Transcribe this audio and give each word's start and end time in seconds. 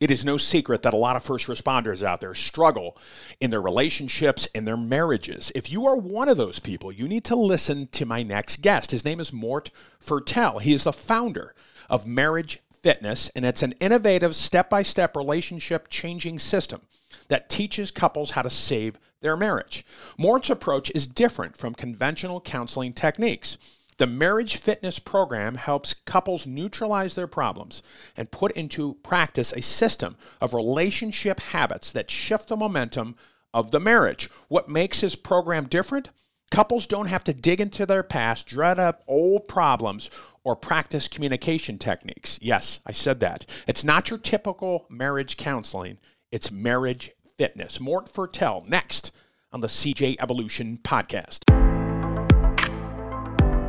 It 0.00 0.12
is 0.12 0.24
no 0.24 0.36
secret 0.36 0.82
that 0.82 0.94
a 0.94 0.98
lot 0.98 1.16
of 1.16 1.24
first 1.24 1.48
responders 1.48 2.04
out 2.04 2.20
there 2.20 2.34
struggle 2.34 2.96
in 3.40 3.50
their 3.50 3.60
relationships 3.60 4.46
and 4.54 4.66
their 4.66 4.76
marriages. 4.76 5.50
If 5.56 5.72
you 5.72 5.86
are 5.86 5.96
one 5.96 6.28
of 6.28 6.36
those 6.36 6.60
people, 6.60 6.92
you 6.92 7.08
need 7.08 7.24
to 7.24 7.34
listen 7.34 7.88
to 7.88 8.06
my 8.06 8.22
next 8.22 8.62
guest. 8.62 8.92
His 8.92 9.04
name 9.04 9.18
is 9.18 9.32
Mort 9.32 9.72
Fertel. 10.00 10.60
He 10.60 10.72
is 10.72 10.84
the 10.84 10.92
founder 10.92 11.52
of 11.90 12.06
Marriage 12.06 12.60
Fitness, 12.70 13.28
and 13.30 13.44
it's 13.44 13.64
an 13.64 13.72
innovative 13.80 14.36
step 14.36 14.70
by 14.70 14.82
step 14.82 15.16
relationship 15.16 15.88
changing 15.88 16.38
system 16.38 16.82
that 17.26 17.48
teaches 17.48 17.90
couples 17.90 18.32
how 18.32 18.42
to 18.42 18.50
save 18.50 19.00
their 19.20 19.36
marriage. 19.36 19.84
Mort's 20.16 20.48
approach 20.48 20.92
is 20.94 21.08
different 21.08 21.56
from 21.56 21.74
conventional 21.74 22.40
counseling 22.40 22.92
techniques. 22.92 23.58
The 23.98 24.06
Marriage 24.06 24.56
Fitness 24.56 25.00
Program 25.00 25.56
helps 25.56 25.92
couples 25.92 26.46
neutralize 26.46 27.16
their 27.16 27.26
problems 27.26 27.82
and 28.16 28.30
put 28.30 28.52
into 28.52 28.94
practice 29.02 29.52
a 29.52 29.60
system 29.60 30.16
of 30.40 30.54
relationship 30.54 31.40
habits 31.40 31.90
that 31.92 32.08
shift 32.08 32.48
the 32.48 32.56
momentum 32.56 33.16
of 33.52 33.72
the 33.72 33.80
marriage. 33.80 34.30
What 34.46 34.68
makes 34.68 35.00
his 35.00 35.16
program 35.16 35.66
different? 35.66 36.10
Couples 36.52 36.86
don't 36.86 37.08
have 37.08 37.24
to 37.24 37.34
dig 37.34 37.60
into 37.60 37.86
their 37.86 38.04
past, 38.04 38.46
dread 38.46 38.78
up 38.78 39.02
old 39.08 39.48
problems, 39.48 40.10
or 40.44 40.54
practice 40.54 41.08
communication 41.08 41.76
techniques. 41.76 42.38
Yes, 42.40 42.78
I 42.86 42.92
said 42.92 43.18
that. 43.20 43.46
It's 43.66 43.82
not 43.82 44.10
your 44.10 44.18
typical 44.20 44.86
marriage 44.88 45.36
counseling, 45.36 45.98
it's 46.30 46.52
marriage 46.52 47.10
fitness. 47.36 47.80
Mort 47.80 48.06
Fertel 48.06 48.66
next 48.68 49.10
on 49.50 49.60
the 49.60 49.66
CJ 49.66 50.16
Evolution 50.20 50.78
podcast. 50.84 51.67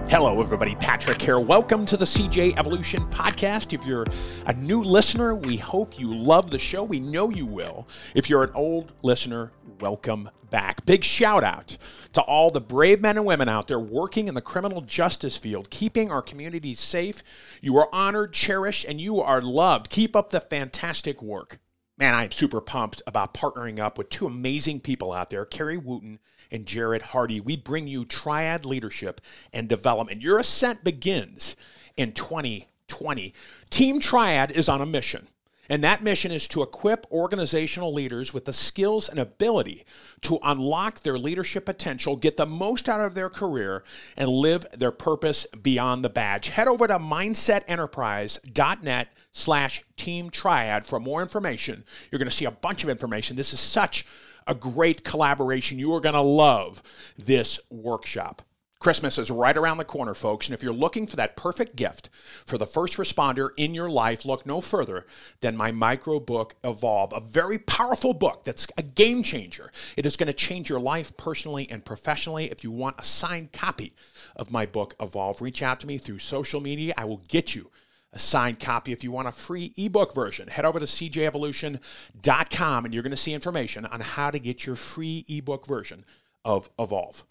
Hello, 0.10 0.42
everybody. 0.42 0.74
Patrick 0.74 1.22
here. 1.22 1.40
Welcome 1.40 1.86
to 1.86 1.96
the 1.96 2.04
CJ 2.04 2.58
Evolution 2.58 3.08
Podcast. 3.12 3.74
If 3.74 3.86
you're 3.86 4.08
a 4.48 4.54
new 4.54 4.82
listener, 4.82 5.36
we 5.36 5.56
hope 5.56 6.00
you 6.00 6.12
love 6.12 6.50
the 6.50 6.58
show. 6.58 6.84
We 6.84 7.00
know 7.00 7.30
you 7.30 7.46
will. 7.46 7.88
If 8.16 8.28
you're 8.28 8.42
an 8.42 8.52
old 8.56 8.92
listener, 9.04 9.52
welcome 9.80 10.32
back. 10.50 10.84
Big 10.88 11.04
shout 11.04 11.44
out 11.44 11.78
to 12.14 12.22
all 12.22 12.50
the 12.50 12.60
brave 12.60 13.02
men 13.02 13.18
and 13.18 13.26
women 13.28 13.48
out 13.48 13.68
there 13.68 13.80
working 13.80 14.28
in 14.28 14.34
the 14.34 14.42
criminal 14.42 14.82
justice 14.82 15.38
field, 15.38 15.70
keeping 15.70 16.12
our 16.12 16.24
communities 16.24 16.80
safe. 16.80 17.22
You 17.62 17.78
are 17.78 17.88
honored, 17.94 18.34
cherished, 18.34 18.86
and 18.86 19.00
you 19.00 19.22
are 19.22 19.42
loved. 19.42 19.92
Keep 19.92 20.16
up 20.16 20.32
the 20.32 20.40
fantastic 20.40 21.22
work. 21.22 21.60
Man, 22.00 22.16
I'm 22.16 22.32
super 22.32 22.62
pumped 22.62 23.04
about 23.06 23.36
partnering 23.36 23.78
up 23.78 24.00
with 24.00 24.10
two 24.10 24.26
amazing 24.26 24.80
people 24.80 25.14
out 25.14 25.30
there, 25.30 25.46
Carrie 25.46 25.78
Wooten 25.78 26.18
and 26.52 26.66
Jerrod 26.66 27.02
Hardy. 27.02 27.40
We 27.40 27.56
bring 27.56 27.88
you 27.88 28.06
triad 28.06 28.66
leadership 28.66 29.22
and 29.54 29.68
development. 29.68 30.22
Your 30.22 30.40
ascent 30.40 30.84
begins 30.84 31.56
in 31.98 32.14
2020. 32.14 33.34
Team 33.70 34.00
Triad 34.00 34.52
is 34.52 34.70
on 34.70 34.82
a 34.82 34.86
mission. 34.86 35.28
And 35.72 35.84
that 35.84 36.02
mission 36.02 36.32
is 36.32 36.48
to 36.48 36.64
equip 36.64 37.06
organizational 37.12 37.94
leaders 37.94 38.34
with 38.34 38.46
the 38.46 38.54
skills 38.54 39.08
and 39.08 39.20
ability 39.20 39.86
to 40.22 40.40
unlock 40.42 41.02
their 41.02 41.20
leadership 41.20 41.66
potential, 41.66 42.16
get 42.16 42.38
the 42.38 42.48
most 42.48 42.90
out 42.90 43.02
of 43.02 43.14
their 43.14 43.30
career, 43.30 43.84
and 44.18 44.30
live 44.30 44.66
their 44.74 44.92
purpose 44.92 45.46
beyond 45.62 46.04
the 46.04 46.10
badge. 46.10 46.50
Head 46.50 46.68
over 46.68 46.88
to 46.88 46.98
mindsetenterprise.net 46.98 49.10
slash 49.32 49.84
team 49.96 50.32
triad 50.32 50.88
for 50.88 51.00
more 51.00 51.22
information. 51.22 51.84
You're 52.10 52.18
going 52.18 52.28
to 52.28 52.36
see 52.36 52.46
a 52.46 52.52
bunch 52.52 52.84
of 52.84 52.90
information. 52.90 53.36
This 53.36 53.54
is 53.54 53.60
such 53.60 54.08
a 54.50 54.56
great 54.56 55.04
collaboration. 55.06 55.80
You 55.80 55.94
are 55.94 56.02
going 56.02 56.16
to 56.16 56.22
love 56.22 56.84
this 57.18 57.62
workshop. 57.70 58.42
Christmas 58.80 59.18
is 59.18 59.30
right 59.30 59.58
around 59.58 59.78
the 59.78 59.84
corner, 59.84 60.14
folks, 60.14 60.48
and 60.48 60.54
if 60.54 60.64
you're 60.64 60.72
looking 60.72 61.06
for 61.06 61.18
that 61.18 61.36
perfect 61.36 61.76
gift 61.76 62.10
for 62.46 62.58
the 62.58 62.66
first 62.66 62.96
responder 62.96 63.50
in 63.58 63.74
your 63.74 63.90
life, 63.90 64.24
look 64.24 64.46
no 64.46 64.62
further 64.62 65.06
than 65.42 65.58
my 65.58 65.70
micro 65.70 66.18
book, 66.18 66.56
Evolve, 66.64 67.12
a 67.12 67.20
very 67.20 67.58
powerful 67.58 68.14
book 68.14 68.46
that's 68.46 68.68
a 68.78 68.82
game 68.82 69.22
changer. 69.22 69.70
It 69.98 70.06
is 70.06 70.16
going 70.16 70.28
to 70.28 70.34
change 70.34 70.70
your 70.70 70.80
life 70.80 71.16
personally 71.18 71.68
and 71.70 71.84
professionally. 71.84 72.50
If 72.50 72.64
you 72.64 72.72
want 72.72 72.98
a 72.98 73.04
signed 73.04 73.52
copy 73.52 73.94
of 74.38 74.50
my 74.50 74.66
book, 74.66 74.96
Evolve, 75.02 75.42
reach 75.42 75.62
out 75.62 75.82
to 75.82 75.88
me 75.88 75.98
through 75.98 76.20
social 76.20 76.62
media. 76.62 76.94
I 76.98 77.04
will 77.04 77.22
get 77.28 77.54
you 77.54 77.72
a 78.14 78.20
signed 78.20 78.60
copy. 78.60 78.92
If 78.92 79.04
you 79.04 79.12
want 79.12 79.28
a 79.28 79.32
free 79.32 79.74
ebook 79.78 80.14
version, 80.14 80.48
head 80.48 80.66
over 80.66 80.80
to 80.80 80.86
cjevolution.com 80.86 82.86
and 82.86 82.94
you're 82.94 83.04
going 83.04 83.12
to 83.12 83.18
see 83.18 83.34
information 83.34 83.86
on 83.86 84.02
how 84.02 84.32
to 84.32 84.40
get 84.40 84.66
your 84.66 84.76
free 84.76 85.26
ebook 85.28 85.68
version 85.68 86.06
of 86.44 86.70
Evolve. 86.80 87.26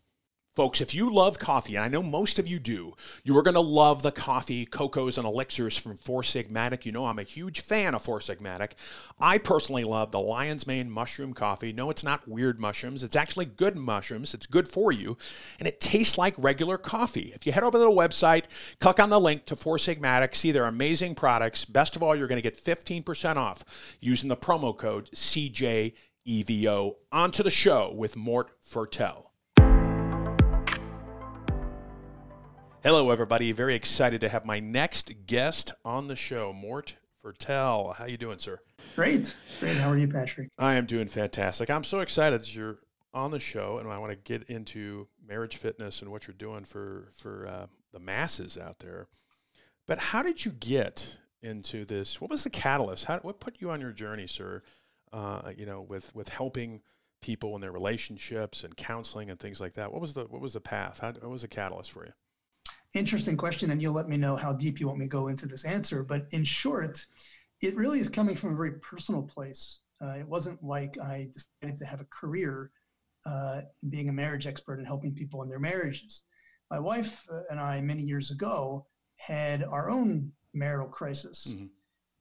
Folks, 0.59 0.81
if 0.81 0.93
you 0.93 1.09
love 1.09 1.39
coffee, 1.39 1.77
and 1.77 1.85
I 1.85 1.89
know 1.89 2.03
most 2.03 2.41
of 2.41 2.49
you 2.49 2.59
do, 2.59 2.97
you 3.23 3.39
are 3.39 3.45
going 3.45 3.55
to 3.55 3.61
love 3.61 4.03
the 4.03 4.11
coffee, 4.11 4.67
cocoas, 4.67 5.17
and 5.17 5.25
elixirs 5.25 5.79
from 5.79 5.97
Four 5.97 6.23
Sigmatic. 6.23 6.85
You 6.85 6.91
know 6.91 7.07
I'm 7.07 7.21
a 7.21 7.23
huge 7.23 7.61
fan 7.61 7.95
of 7.95 8.03
Four 8.03 8.19
Sigmatic. 8.19 8.73
I 9.21 9.39
personally 9.39 9.85
love 9.85 10.11
the 10.11 10.19
Lion's 10.19 10.67
Mane 10.67 10.91
mushroom 10.91 11.33
coffee. 11.33 11.73
No, 11.73 11.91
it's 11.91 12.03
not 12.03 12.27
weird 12.27 12.59
mushrooms. 12.59 13.05
It's 13.05 13.15
actually 13.15 13.45
good 13.45 13.77
mushrooms. 13.77 14.35
It's 14.35 14.47
good 14.47 14.67
for 14.67 14.91
you, 14.91 15.17
and 15.61 15.69
it 15.69 15.79
tastes 15.79 16.19
like 16.19 16.35
regular 16.37 16.77
coffee. 16.77 17.31
If 17.37 17.47
you 17.47 17.53
head 17.53 17.63
over 17.63 17.79
to 17.79 17.85
the 17.85 17.91
website, 17.93 18.47
click 18.81 18.99
on 18.99 19.11
the 19.11 19.21
link 19.21 19.45
to 19.45 19.55
Four 19.55 19.77
Sigmatic, 19.77 20.35
see 20.35 20.51
their 20.51 20.67
amazing 20.67 21.15
products. 21.15 21.65
Best 21.65 21.95
of 21.95 22.03
all, 22.03 22.17
you're 22.17 22.27
going 22.27 22.43
to 22.43 22.43
get 22.43 22.59
15% 22.59 23.37
off 23.37 23.65
using 24.01 24.29
the 24.29 24.37
promo 24.37 24.77
code 24.77 25.09
CJEVO. 25.13 26.97
On 27.13 27.31
to 27.31 27.45
the 27.45 27.51
show 27.53 27.93
with 27.95 28.17
Mort 28.17 28.61
Fertel. 28.61 29.28
Hello, 32.89 33.11
everybody. 33.11 33.53
Very 33.53 33.75
excited 33.75 34.23
to 34.23 34.31
have 34.31 34.47
my 34.47 34.61
next 34.61 35.13
guest 35.27 35.75
on 35.85 36.07
the 36.07 36.17
show, 36.17 36.55
Mort 36.55 36.97
Fertel. 37.23 37.95
How 37.95 38.07
you 38.07 38.17
doing, 38.17 38.39
sir? 38.39 38.61
Great. 38.97 39.37
Great. 39.61 39.77
How 39.77 39.91
are 39.91 39.99
you, 39.99 40.09
Patrick? 40.09 40.49
I 40.57 40.77
am 40.77 40.87
doing 40.87 41.07
fantastic. 41.07 41.69
I'm 41.69 41.85
so 41.85 42.01
excited 42.01 42.41
that 42.41 42.57
you're 42.57 42.79
on 43.13 43.31
the 43.31 43.39
show, 43.39 43.77
and 43.77 43.93
I 43.93 43.99
want 43.99 44.13
to 44.13 44.17
get 44.17 44.49
into 44.49 45.07
marriage 45.23 45.59
fitness 45.59 46.01
and 46.01 46.11
what 46.11 46.27
you're 46.27 46.35
doing 46.35 46.65
for 46.65 47.09
for 47.13 47.47
uh, 47.47 47.67
the 47.93 47.99
masses 47.99 48.57
out 48.57 48.79
there. 48.79 49.07
But 49.87 49.99
how 49.99 50.23
did 50.23 50.47
you 50.47 50.53
get 50.53 51.19
into 51.43 51.85
this? 51.85 52.23
What 52.23 52.31
was 52.31 52.43
the 52.45 52.49
catalyst? 52.49 53.05
How, 53.05 53.19
what 53.19 53.39
put 53.39 53.61
you 53.61 53.71
on 53.71 53.83
your 53.83 53.93
journey, 53.93 54.27
sir? 54.27 54.63
Uh, 55.13 55.53
you 55.55 55.67
know, 55.67 55.83
with 55.83 56.15
with 56.15 56.31
helping 56.31 56.81
people 57.21 57.55
in 57.55 57.61
their 57.61 57.71
relationships 57.71 58.65
and 58.65 58.79
counseling 58.79 59.29
and 59.29 59.39
things 59.39 59.61
like 59.61 59.75
that. 59.75 59.93
What 59.93 60.01
was 60.01 60.15
the 60.15 60.25
what 60.25 60.41
was 60.41 60.55
the 60.55 60.61
path? 60.63 61.01
How, 61.01 61.13
what 61.13 61.29
was 61.29 61.43
the 61.43 61.49
catalyst 61.49 61.93
for 61.93 62.07
you? 62.07 62.13
Interesting 62.95 63.37
question, 63.37 63.71
and 63.71 63.81
you'll 63.81 63.95
let 63.95 64.09
me 64.09 64.17
know 64.17 64.37
how 64.37 64.53
deep 64.53 64.81
you 64.81 64.87
want 64.87 64.99
me 64.99 65.07
to 65.07 65.11
go 65.11 65.29
into 65.29 65.47
this 65.47 65.65
answer. 65.65 66.03
But 66.03 66.27
in 66.31 66.45
short, 66.45 67.05
it 67.61 67.77
really 67.77 68.01
is 68.01 68.09
coming 68.09 68.37
from 68.37 68.53
a 68.53 68.57
very 68.57 68.73
personal 68.81 69.23
place. 69.23 69.81
Uh, 70.01 70.17
it 70.19 70.29
wasn't 70.29 70.63
like 70.63 70.97
I 70.99 71.29
decided 71.33 71.79
to 71.79 71.87
have 71.87 72.01
a 72.01 72.07
career 72.07 72.71
uh, 73.27 73.63
being 73.91 74.09
a 74.09 74.13
marriage 74.13 74.47
expert 74.47 74.79
and 74.79 74.87
helping 74.87 75.15
people 75.15 75.43
in 75.43 75.49
their 75.49 75.59
marriages. 75.59 76.23
My 76.71 76.79
wife 76.79 77.27
uh, 77.33 77.43
and 77.51 77.59
I, 77.59 77.81
many 77.81 78.03
years 78.03 78.31
ago, 78.31 78.87
had 79.17 79.65
our 79.65 79.91
own 79.91 80.33
marital 80.55 80.89
crisis. 80.89 81.49
Mm-hmm. 81.51 81.67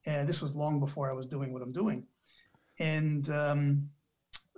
And 0.06 0.28
this 0.28 0.42
was 0.42 0.56
long 0.56 0.80
before 0.80 1.12
I 1.12 1.14
was 1.14 1.28
doing 1.28 1.54
what 1.54 1.62
I'm 1.62 1.72
doing. 1.72 2.06
And 2.80 3.30
um, 3.30 3.90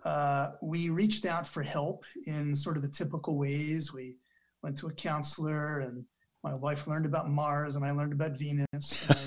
uh, 0.05 0.51
we 0.61 0.89
reached 0.89 1.25
out 1.25 1.47
for 1.47 1.63
help 1.63 2.05
in 2.25 2.55
sort 2.55 2.77
of 2.77 2.83
the 2.83 2.89
typical 2.89 3.37
ways. 3.37 3.93
We 3.93 4.17
went 4.63 4.77
to 4.77 4.87
a 4.87 4.93
counselor 4.93 5.79
and 5.79 6.05
my 6.43 6.53
wife 6.53 6.87
learned 6.87 7.05
about 7.05 7.29
Mars 7.29 7.75
and 7.75 7.85
I 7.85 7.91
learned 7.91 8.13
about 8.13 8.37
Venus. 8.37 9.07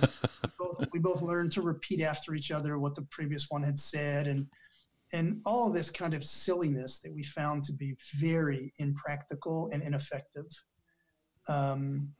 We, 0.42 0.50
both, 0.58 0.88
we 0.92 0.98
both 0.98 1.22
learned 1.22 1.52
to 1.52 1.62
repeat 1.62 2.00
after 2.00 2.34
each 2.34 2.50
other 2.50 2.78
what 2.78 2.94
the 2.94 3.02
previous 3.10 3.46
one 3.48 3.62
had 3.62 3.78
said 3.78 4.26
and 4.26 4.46
and 5.12 5.40
all 5.44 5.68
of 5.68 5.74
this 5.74 5.90
kind 5.90 6.14
of 6.14 6.24
silliness 6.24 6.98
that 7.00 7.12
we 7.12 7.22
found 7.22 7.62
to 7.64 7.72
be 7.72 7.94
very 8.18 8.72
impractical 8.78 9.68
and 9.72 9.82
ineffective. 9.82 10.46
Um, 11.48 12.12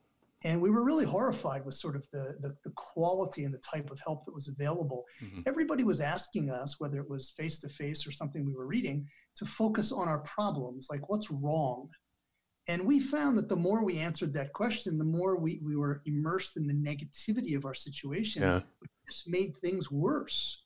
and 0.45 0.61
we 0.61 0.71
were 0.71 0.85
really 0.85 1.05
horrified 1.05 1.65
with 1.65 1.75
sort 1.75 1.97
of 1.97 2.07
the, 2.13 2.37
the, 2.41 2.55
the, 2.65 2.73
quality 2.75 3.45
and 3.45 3.55
the 3.55 3.61
type 3.61 3.91
of 3.91 4.01
help 4.05 4.25
that 4.27 4.35
was 4.35 4.49
available. 4.49 5.05
Mm-hmm. 5.23 5.43
Everybody 5.47 5.85
was 5.85 6.01
asking 6.01 6.51
us, 6.51 6.81
whether 6.81 6.99
it 6.99 7.09
was 7.09 7.31
face 7.31 7.61
to 7.61 7.69
face 7.69 8.07
or 8.07 8.13
something 8.13 8.45
we 8.45 8.55
were 8.55 8.67
reading, 8.67 9.07
to 9.37 9.45
focus 9.45 9.93
on 9.93 10.09
our 10.09 10.19
problems, 10.21 10.89
like 10.91 11.09
what's 11.09 11.31
wrong 11.31 11.89
and 12.69 12.87
we 12.87 13.01
found 13.01 13.37
that 13.39 13.49
the 13.49 13.57
more 13.57 13.83
we 13.83 13.99
answered 13.99 14.33
that 14.35 14.53
question, 14.53 14.99
the 14.99 15.05
more 15.05 15.37
we, 15.37 15.61
we 15.65 15.77
were 15.77 16.03
immersed 16.07 16.57
in 16.57 16.67
the 16.67 16.73
negativity 16.73 17.57
of 17.57 17.65
our 17.65 17.75
situation, 17.75 18.43
yeah. 18.43 18.61
which 18.79 18.91
just 19.07 19.29
made 19.29 19.57
things 19.57 19.91
worse. 19.91 20.63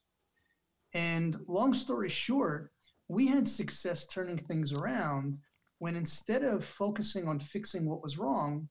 And 0.93 1.37
long 1.49 1.73
story 1.73 2.11
short, 2.11 2.73
we 3.09 3.27
had 3.27 3.49
success 3.49 4.07
turning 4.07 4.37
things 4.37 4.73
around 4.73 5.39
when 5.79 5.97
instead 5.97 6.43
of 6.43 6.65
focusing 6.65 7.29
on 7.29 7.39
fixing 7.39 7.89
what 7.89 8.03
was 8.03 8.19
wrong, 8.19 8.69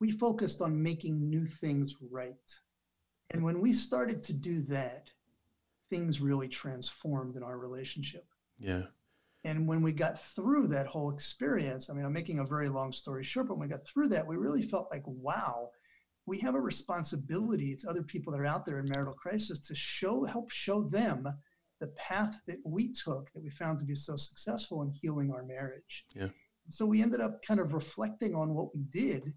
we 0.00 0.10
focused 0.10 0.62
on 0.62 0.82
making 0.82 1.28
new 1.28 1.46
things 1.46 1.96
right. 2.10 2.34
And 3.30 3.44
when 3.44 3.60
we 3.60 3.72
started 3.72 4.22
to 4.24 4.32
do 4.32 4.62
that, 4.62 5.10
things 5.90 6.20
really 6.20 6.48
transformed 6.48 7.36
in 7.36 7.42
our 7.42 7.58
relationship. 7.58 8.26
Yeah. 8.58 8.84
And 9.44 9.66
when 9.66 9.82
we 9.82 9.92
got 9.92 10.20
through 10.20 10.68
that 10.68 10.86
whole 10.86 11.12
experience, 11.12 11.88
I 11.88 11.94
mean, 11.94 12.04
I'm 12.04 12.12
making 12.12 12.40
a 12.40 12.44
very 12.44 12.68
long 12.68 12.92
story 12.92 13.22
short, 13.24 13.48
but 13.48 13.56
when 13.56 13.68
we 13.68 13.72
got 13.72 13.86
through 13.86 14.08
that, 14.08 14.26
we 14.26 14.36
really 14.36 14.62
felt 14.62 14.88
like, 14.90 15.04
wow, 15.06 15.70
we 16.26 16.38
have 16.40 16.54
a 16.54 16.60
responsibility 16.60 17.76
to 17.76 17.88
other 17.88 18.02
people 18.02 18.32
that 18.32 18.40
are 18.40 18.46
out 18.46 18.66
there 18.66 18.80
in 18.80 18.86
marital 18.92 19.14
crisis 19.14 19.60
to 19.60 19.74
show 19.74 20.24
help 20.24 20.50
show 20.50 20.82
them 20.82 21.26
the 21.80 21.86
path 21.88 22.40
that 22.46 22.58
we 22.64 22.92
took 22.92 23.32
that 23.32 23.42
we 23.42 23.50
found 23.50 23.78
to 23.78 23.84
be 23.84 23.94
so 23.94 24.16
successful 24.16 24.82
in 24.82 24.90
healing 24.90 25.30
our 25.30 25.44
marriage. 25.44 26.04
Yeah. 26.14 26.28
So 26.70 26.84
we 26.84 27.00
ended 27.00 27.20
up 27.20 27.42
kind 27.42 27.60
of 27.60 27.72
reflecting 27.72 28.34
on 28.34 28.52
what 28.54 28.74
we 28.74 28.82
did 28.82 29.32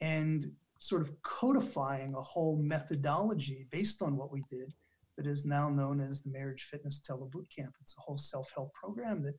and 0.00 0.44
sort 0.78 1.02
of 1.02 1.10
codifying 1.22 2.14
a 2.14 2.20
whole 2.20 2.58
methodology 2.58 3.66
based 3.70 4.02
on 4.02 4.16
what 4.16 4.30
we 4.30 4.42
did 4.50 4.72
that 5.16 5.26
is 5.26 5.44
now 5.44 5.68
known 5.68 6.00
as 6.00 6.22
the 6.22 6.30
Marriage 6.30 6.68
Fitness 6.70 7.00
Telebootcamp. 7.00 7.72
It's 7.80 7.94
a 7.96 8.00
whole 8.00 8.18
self-help 8.18 8.72
program 8.74 9.22
that 9.22 9.34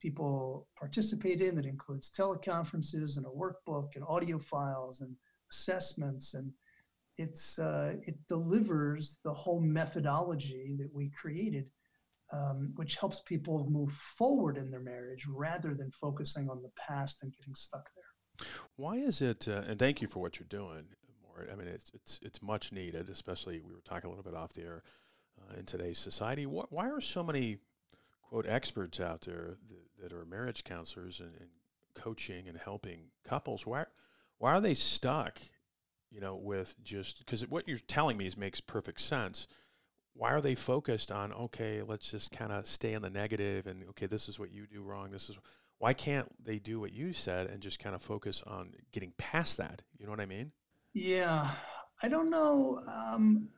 people 0.00 0.66
participate 0.76 1.40
in 1.40 1.54
that 1.56 1.66
includes 1.66 2.10
teleconferences 2.10 3.16
and 3.16 3.26
a 3.26 3.28
workbook 3.28 3.94
and 3.94 4.04
audio 4.08 4.38
files 4.38 5.00
and 5.00 5.14
assessments. 5.50 6.34
And 6.34 6.52
it's 7.18 7.58
uh, 7.58 7.94
it 8.02 8.16
delivers 8.28 9.18
the 9.24 9.32
whole 9.32 9.60
methodology 9.60 10.74
that 10.78 10.90
we 10.92 11.10
created 11.10 11.66
um, 12.32 12.72
which 12.76 12.96
helps 12.96 13.20
people 13.20 13.68
move 13.70 13.92
forward 13.92 14.56
in 14.56 14.70
their 14.70 14.80
marriage 14.80 15.26
rather 15.28 15.74
than 15.74 15.90
focusing 15.90 16.48
on 16.48 16.62
the 16.62 16.70
past 16.78 17.22
and 17.22 17.34
getting 17.36 17.54
stuck 17.54 17.86
there. 17.94 18.46
Why 18.76 18.94
is 18.94 19.20
it 19.20 19.46
uh, 19.46 19.62
and 19.68 19.78
thank 19.78 20.00
you 20.00 20.08
for 20.08 20.20
what 20.20 20.38
you're 20.38 20.46
doing 20.48 20.86
i 21.50 21.54
mean 21.54 21.68
it's 21.68 21.90
it's 21.94 22.20
it's 22.22 22.42
much 22.42 22.72
needed 22.72 23.08
especially 23.08 23.60
we 23.60 23.72
were 23.72 23.80
talking 23.84 24.06
a 24.06 24.08
little 24.10 24.22
bit 24.22 24.34
off 24.34 24.52
the 24.52 24.62
air 24.62 24.82
uh, 25.50 25.58
in 25.58 25.64
today's 25.64 25.98
society. 25.98 26.44
Why, 26.46 26.90
are 26.90 27.00
so 27.00 27.22
many 27.22 27.58
quote 28.22 28.46
experts 28.46 29.00
out 29.00 29.22
there 29.22 29.56
that, 29.68 30.02
that 30.02 30.12
are 30.12 30.24
marriage 30.24 30.64
counselors 30.64 31.20
and, 31.20 31.32
and 31.38 31.50
coaching 31.94 32.48
and 32.48 32.58
helping 32.58 33.10
couples? 33.24 33.66
Why 33.66 33.84
why 34.38 34.52
are 34.54 34.60
they 34.60 34.74
stuck 34.74 35.40
you 36.10 36.20
know 36.20 36.34
with 36.34 36.74
just 36.82 37.20
because 37.20 37.48
what 37.48 37.68
you're 37.68 37.78
telling 37.78 38.16
me 38.16 38.26
is 38.26 38.36
makes 38.36 38.60
perfect 38.60 39.00
sense. 39.00 39.46
Why 40.14 40.32
are 40.32 40.42
they 40.42 40.54
focused 40.54 41.10
on 41.10 41.32
okay 41.32 41.82
let's 41.82 42.10
just 42.10 42.32
kind 42.32 42.52
of 42.52 42.66
stay 42.66 42.92
in 42.92 43.02
the 43.02 43.10
negative 43.10 43.66
and 43.66 43.84
okay 43.90 44.06
this 44.06 44.28
is 44.28 44.38
what 44.38 44.52
you 44.52 44.66
do 44.66 44.82
wrong 44.82 45.10
this 45.10 45.30
is 45.30 45.38
why 45.78 45.94
can't 45.94 46.28
they 46.44 46.58
do 46.58 46.78
what 46.78 46.92
you 46.92 47.12
said 47.12 47.48
and 47.48 47.60
just 47.60 47.78
kind 47.78 47.94
of 47.94 48.02
focus 48.02 48.42
on 48.46 48.72
getting 48.92 49.12
past 49.16 49.56
that? 49.56 49.82
You 49.98 50.06
know 50.06 50.12
what 50.12 50.20
i 50.20 50.26
mean? 50.26 50.52
Yeah 50.92 51.52
i 52.02 52.08
don't 52.08 52.30
know 52.30 52.80
um, 52.88 53.48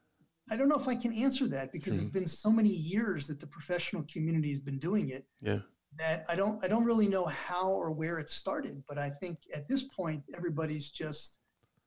i 0.50 0.56
don't 0.56 0.68
know 0.68 0.76
if 0.76 0.88
i 0.88 0.94
can 0.94 1.12
answer 1.12 1.46
that 1.48 1.72
because 1.72 1.94
mm-hmm. 1.94 2.02
it's 2.02 2.12
been 2.12 2.26
so 2.26 2.50
many 2.50 2.70
years 2.70 3.26
that 3.26 3.40
the 3.40 3.46
professional 3.46 4.04
community 4.12 4.50
has 4.50 4.60
been 4.60 4.78
doing 4.78 5.10
it 5.10 5.26
yeah 5.40 5.58
that 5.98 6.24
I 6.28 6.36
don't 6.36 6.62
I 6.64 6.68
don't 6.68 6.84
really 6.84 7.08
know 7.08 7.24
how 7.26 7.70
or 7.70 7.90
where 7.90 8.18
it 8.18 8.28
started, 8.28 8.82
but 8.88 8.98
I 8.98 9.10
think 9.10 9.38
at 9.54 9.68
this 9.68 9.84
point 9.84 10.22
everybody's 10.36 10.90
just 10.90 11.38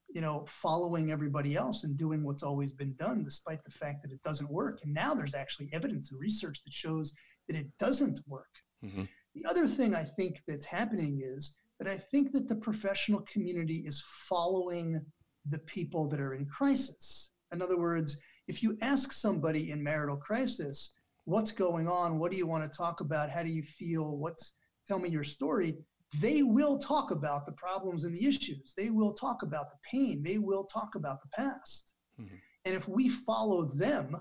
you 0.10 0.22
know 0.22 0.46
following 0.48 1.12
everybody 1.12 1.56
else 1.56 1.84
and 1.84 1.98
doing 1.98 2.24
what's 2.24 2.44
always 2.44 2.72
been 2.72 2.94
done 2.96 3.24
despite 3.24 3.64
the 3.64 3.72
fact 3.72 4.02
that 4.04 4.12
it 4.12 4.24
doesn't 4.24 4.50
work. 4.50 4.80
And 4.84 4.94
now 4.94 5.14
there's 5.14 5.36
actually 5.36 5.70
evidence 5.74 6.12
and 6.12 6.20
research 6.20 6.64
that 6.64 6.74
shows 6.74 7.14
that 7.48 7.58
it 7.58 7.68
doesn't 7.80 8.20
work. 8.28 8.52
Mm-hmm. 8.84 9.04
The 9.36 9.46
other 9.46 9.68
thing 9.68 9.96
I 9.96 10.04
think 10.04 10.42
that's 10.48 10.66
happening 10.66 11.22
is 11.24 11.56
that 11.80 11.88
I 11.88 11.98
think 11.98 12.32
that 12.32 12.48
the 12.48 12.56
professional 12.56 13.22
community 13.22 13.84
is 13.86 14.04
following 14.28 15.02
the 15.50 15.60
people 15.60 16.08
that 16.10 16.20
are 16.20 16.34
in 16.34 16.46
crisis. 16.46 17.32
In 17.54 17.62
other 17.62 17.78
words, 17.78 18.18
if 18.48 18.64
you 18.64 18.78
ask 18.82 19.12
somebody 19.12 19.72
in 19.72 19.84
marital 19.84 20.18
crisis, 20.18 20.94
what's 21.26 21.52
going 21.52 21.88
on? 21.88 22.20
What 22.20 22.32
do 22.32 22.38
you 22.38 22.48
want 22.48 22.64
to 22.64 22.78
talk 22.78 23.02
about? 23.02 23.30
How 23.30 23.44
do 23.44 23.50
you 23.50 23.64
feel? 23.64 24.18
What's 24.18 24.54
tell 24.88 25.00
me 25.00 25.10
your 25.10 25.24
story 25.24 25.78
they 26.22 26.42
will 26.42 26.78
talk 26.78 27.12
about 27.12 27.46
the 27.46 27.52
problems 27.54 28.04
and 28.06 28.16
the 28.16 28.26
issues. 28.26 28.74
They 28.76 28.90
will 28.90 29.14
talk 29.14 29.44
about 29.44 29.70
the 29.70 29.78
pain. 29.90 30.24
They 30.24 30.38
will 30.38 30.64
talk 30.64 30.96
about 30.96 31.22
the 31.22 31.30
past. 31.30 31.94
Mm-hmm. 32.20 32.36
and 32.66 32.76
if 32.76 32.88
we 32.88 33.10
follow 33.10 33.72
them 33.76 34.18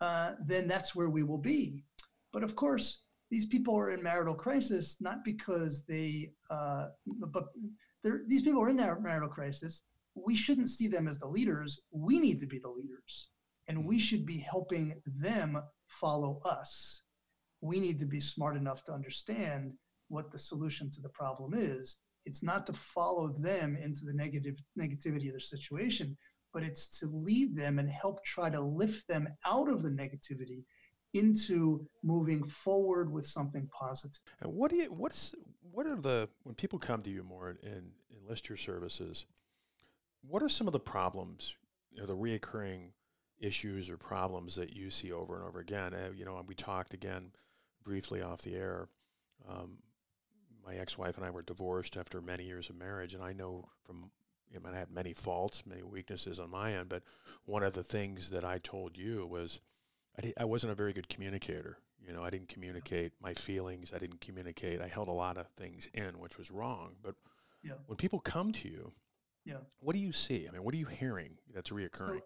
uh, 0.00 0.32
then 0.44 0.66
that's 0.66 0.96
where 0.96 1.10
we 1.10 1.22
will 1.22 1.38
be. 1.38 1.84
But 2.32 2.42
of 2.42 2.56
course 2.56 3.04
these 3.30 3.46
people 3.46 3.76
are 3.78 3.90
in 3.90 4.02
marital 4.02 4.34
crisis 4.34 4.96
not 5.00 5.24
because 5.24 5.84
they 5.86 6.32
uh, 6.50 6.86
but 7.32 7.44
these 8.26 8.42
people 8.42 8.62
are 8.62 8.68
in 8.68 8.76
that 8.78 9.00
marital 9.00 9.28
crisis. 9.28 9.82
We 10.16 10.34
shouldn't 10.34 10.70
see 10.70 10.88
them 10.88 11.06
as 11.06 11.20
the 11.20 11.28
leaders. 11.28 11.82
We 11.92 12.18
need 12.18 12.40
to 12.40 12.46
be 12.46 12.58
the 12.58 12.68
leaders 12.68 13.30
and 13.68 13.84
we 13.84 13.96
mm-hmm. 13.96 14.00
should 14.00 14.26
be 14.26 14.38
helping 14.38 15.00
them 15.06 15.62
follow 15.88 16.40
us. 16.44 17.02
We 17.60 17.80
need 17.80 17.98
to 18.00 18.06
be 18.06 18.20
smart 18.20 18.56
enough 18.56 18.84
to 18.84 18.92
understand 18.92 19.72
what 20.08 20.30
the 20.30 20.38
solution 20.38 20.90
to 20.90 21.00
the 21.00 21.08
problem 21.08 21.54
is. 21.54 21.98
It's 22.26 22.42
not 22.42 22.66
to 22.66 22.72
follow 22.72 23.28
them 23.38 23.76
into 23.76 24.04
the 24.04 24.12
negative 24.12 24.56
negativity 24.78 25.26
of 25.26 25.32
their 25.32 25.40
situation, 25.40 26.16
but 26.52 26.62
it's 26.62 26.98
to 27.00 27.06
lead 27.06 27.56
them 27.56 27.78
and 27.78 27.90
help 27.90 28.24
try 28.24 28.48
to 28.50 28.60
lift 28.60 29.06
them 29.08 29.28
out 29.44 29.68
of 29.68 29.82
the 29.82 29.90
negativity 29.90 30.64
into 31.12 31.86
moving 32.02 32.44
forward 32.44 33.10
with 33.10 33.26
something 33.26 33.68
positive. 33.68 34.20
And 34.40 34.52
what 34.52 34.70
do 34.70 34.76
you 34.76 34.86
what's 34.86 35.34
what 35.70 35.86
are 35.86 35.96
the 35.96 36.28
when 36.42 36.54
people 36.54 36.78
come 36.78 37.02
to 37.02 37.10
you 37.10 37.22
Mort 37.22 37.62
and 37.62 37.92
enlist 38.16 38.48
your 38.48 38.56
services, 38.56 39.26
what 40.22 40.42
are 40.42 40.48
some 40.48 40.66
of 40.66 40.72
the 40.72 40.80
problems, 40.80 41.54
know, 42.00 42.06
the 42.06 42.16
reoccurring 42.16 42.90
issues 43.38 43.90
or 43.90 43.96
problems 43.96 44.54
that 44.56 44.74
you 44.74 44.90
see 44.90 45.12
over 45.12 45.36
and 45.36 45.44
over 45.46 45.60
again. 45.60 45.94
Uh, 45.94 46.10
you 46.14 46.24
know, 46.24 46.42
we 46.46 46.54
talked 46.54 46.94
again 46.94 47.32
briefly 47.84 48.22
off 48.22 48.42
the 48.42 48.54
air. 48.54 48.88
Um, 49.48 49.78
my 50.64 50.76
ex-wife 50.76 51.16
and 51.16 51.26
I 51.26 51.30
were 51.30 51.42
divorced 51.42 51.96
after 51.96 52.20
many 52.20 52.44
years 52.44 52.70
of 52.70 52.76
marriage, 52.76 53.14
and 53.14 53.22
I 53.22 53.32
know 53.32 53.68
from 53.84 54.10
you 54.50 54.60
know, 54.60 54.70
I 54.72 54.78
had 54.78 54.90
many 54.90 55.12
faults, 55.12 55.64
many 55.66 55.82
weaknesses 55.82 56.38
on 56.38 56.50
my 56.50 56.74
end, 56.74 56.88
but 56.88 57.02
one 57.44 57.62
of 57.62 57.72
the 57.72 57.82
things 57.82 58.30
that 58.30 58.44
I 58.44 58.58
told 58.58 58.96
you 58.96 59.26
was 59.26 59.60
I, 60.16 60.22
did, 60.22 60.34
I 60.38 60.44
wasn't 60.44 60.72
a 60.72 60.76
very 60.76 60.92
good 60.92 61.08
communicator. 61.08 61.78
You 62.06 62.12
know, 62.12 62.22
I 62.22 62.30
didn't 62.30 62.48
communicate 62.48 63.12
my 63.20 63.34
feelings. 63.34 63.92
I 63.94 63.98
didn't 63.98 64.20
communicate. 64.20 64.80
I 64.80 64.88
held 64.88 65.08
a 65.08 65.12
lot 65.12 65.38
of 65.38 65.48
things 65.56 65.88
in, 65.94 66.18
which 66.18 66.38
was 66.38 66.50
wrong. 66.50 66.92
But 67.02 67.14
yeah. 67.62 67.72
when 67.86 67.96
people 67.96 68.20
come 68.20 68.52
to 68.52 68.68
you, 68.68 68.92
yeah. 69.44 69.56
what 69.80 69.94
do 69.94 69.98
you 69.98 70.12
see? 70.12 70.46
I 70.48 70.52
mean, 70.52 70.62
what 70.62 70.74
are 70.74 70.78
you 70.78 70.86
hearing 70.86 71.38
that's 71.52 71.70
reoccurring? 71.70 72.20
So, 72.20 72.22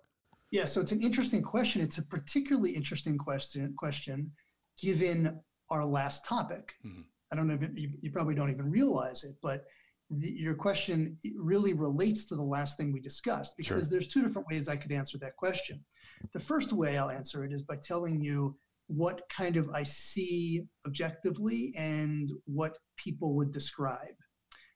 yeah, 0.50 0.64
so 0.64 0.80
it's 0.80 0.92
an 0.92 1.02
interesting 1.02 1.42
question. 1.42 1.82
It's 1.82 1.98
a 1.98 2.06
particularly 2.06 2.70
interesting 2.70 3.18
question, 3.18 3.74
question 3.76 4.32
given 4.80 5.40
our 5.70 5.84
last 5.84 6.24
topic. 6.24 6.72
Mm-hmm. 6.86 7.02
I 7.30 7.36
don't 7.36 7.46
know, 7.46 7.58
you, 7.74 7.90
you, 8.00 8.10
probably 8.10 8.34
don't 8.34 8.50
even 8.50 8.70
realize 8.70 9.24
it, 9.24 9.36
but 9.42 9.64
the, 10.10 10.30
your 10.30 10.54
question 10.54 11.18
really 11.36 11.74
relates 11.74 12.24
to 12.26 12.36
the 12.36 12.42
last 12.42 12.78
thing 12.78 12.92
we 12.92 13.00
discussed 13.00 13.54
because 13.58 13.84
sure. 13.84 13.90
there's 13.90 14.08
two 14.08 14.22
different 14.22 14.48
ways 14.50 14.68
I 14.68 14.76
could 14.76 14.92
answer 14.92 15.18
that 15.18 15.36
question. 15.36 15.84
The 16.32 16.40
first 16.40 16.72
way 16.72 16.96
I'll 16.96 17.10
answer 17.10 17.44
it 17.44 17.52
is 17.52 17.62
by 17.62 17.76
telling 17.76 18.22
you 18.22 18.56
what 18.86 19.20
kind 19.28 19.56
of 19.58 19.68
I 19.70 19.82
see 19.82 20.64
objectively 20.86 21.74
and 21.76 22.30
what 22.46 22.78
people 22.96 23.34
would 23.34 23.52
describe. 23.52 24.16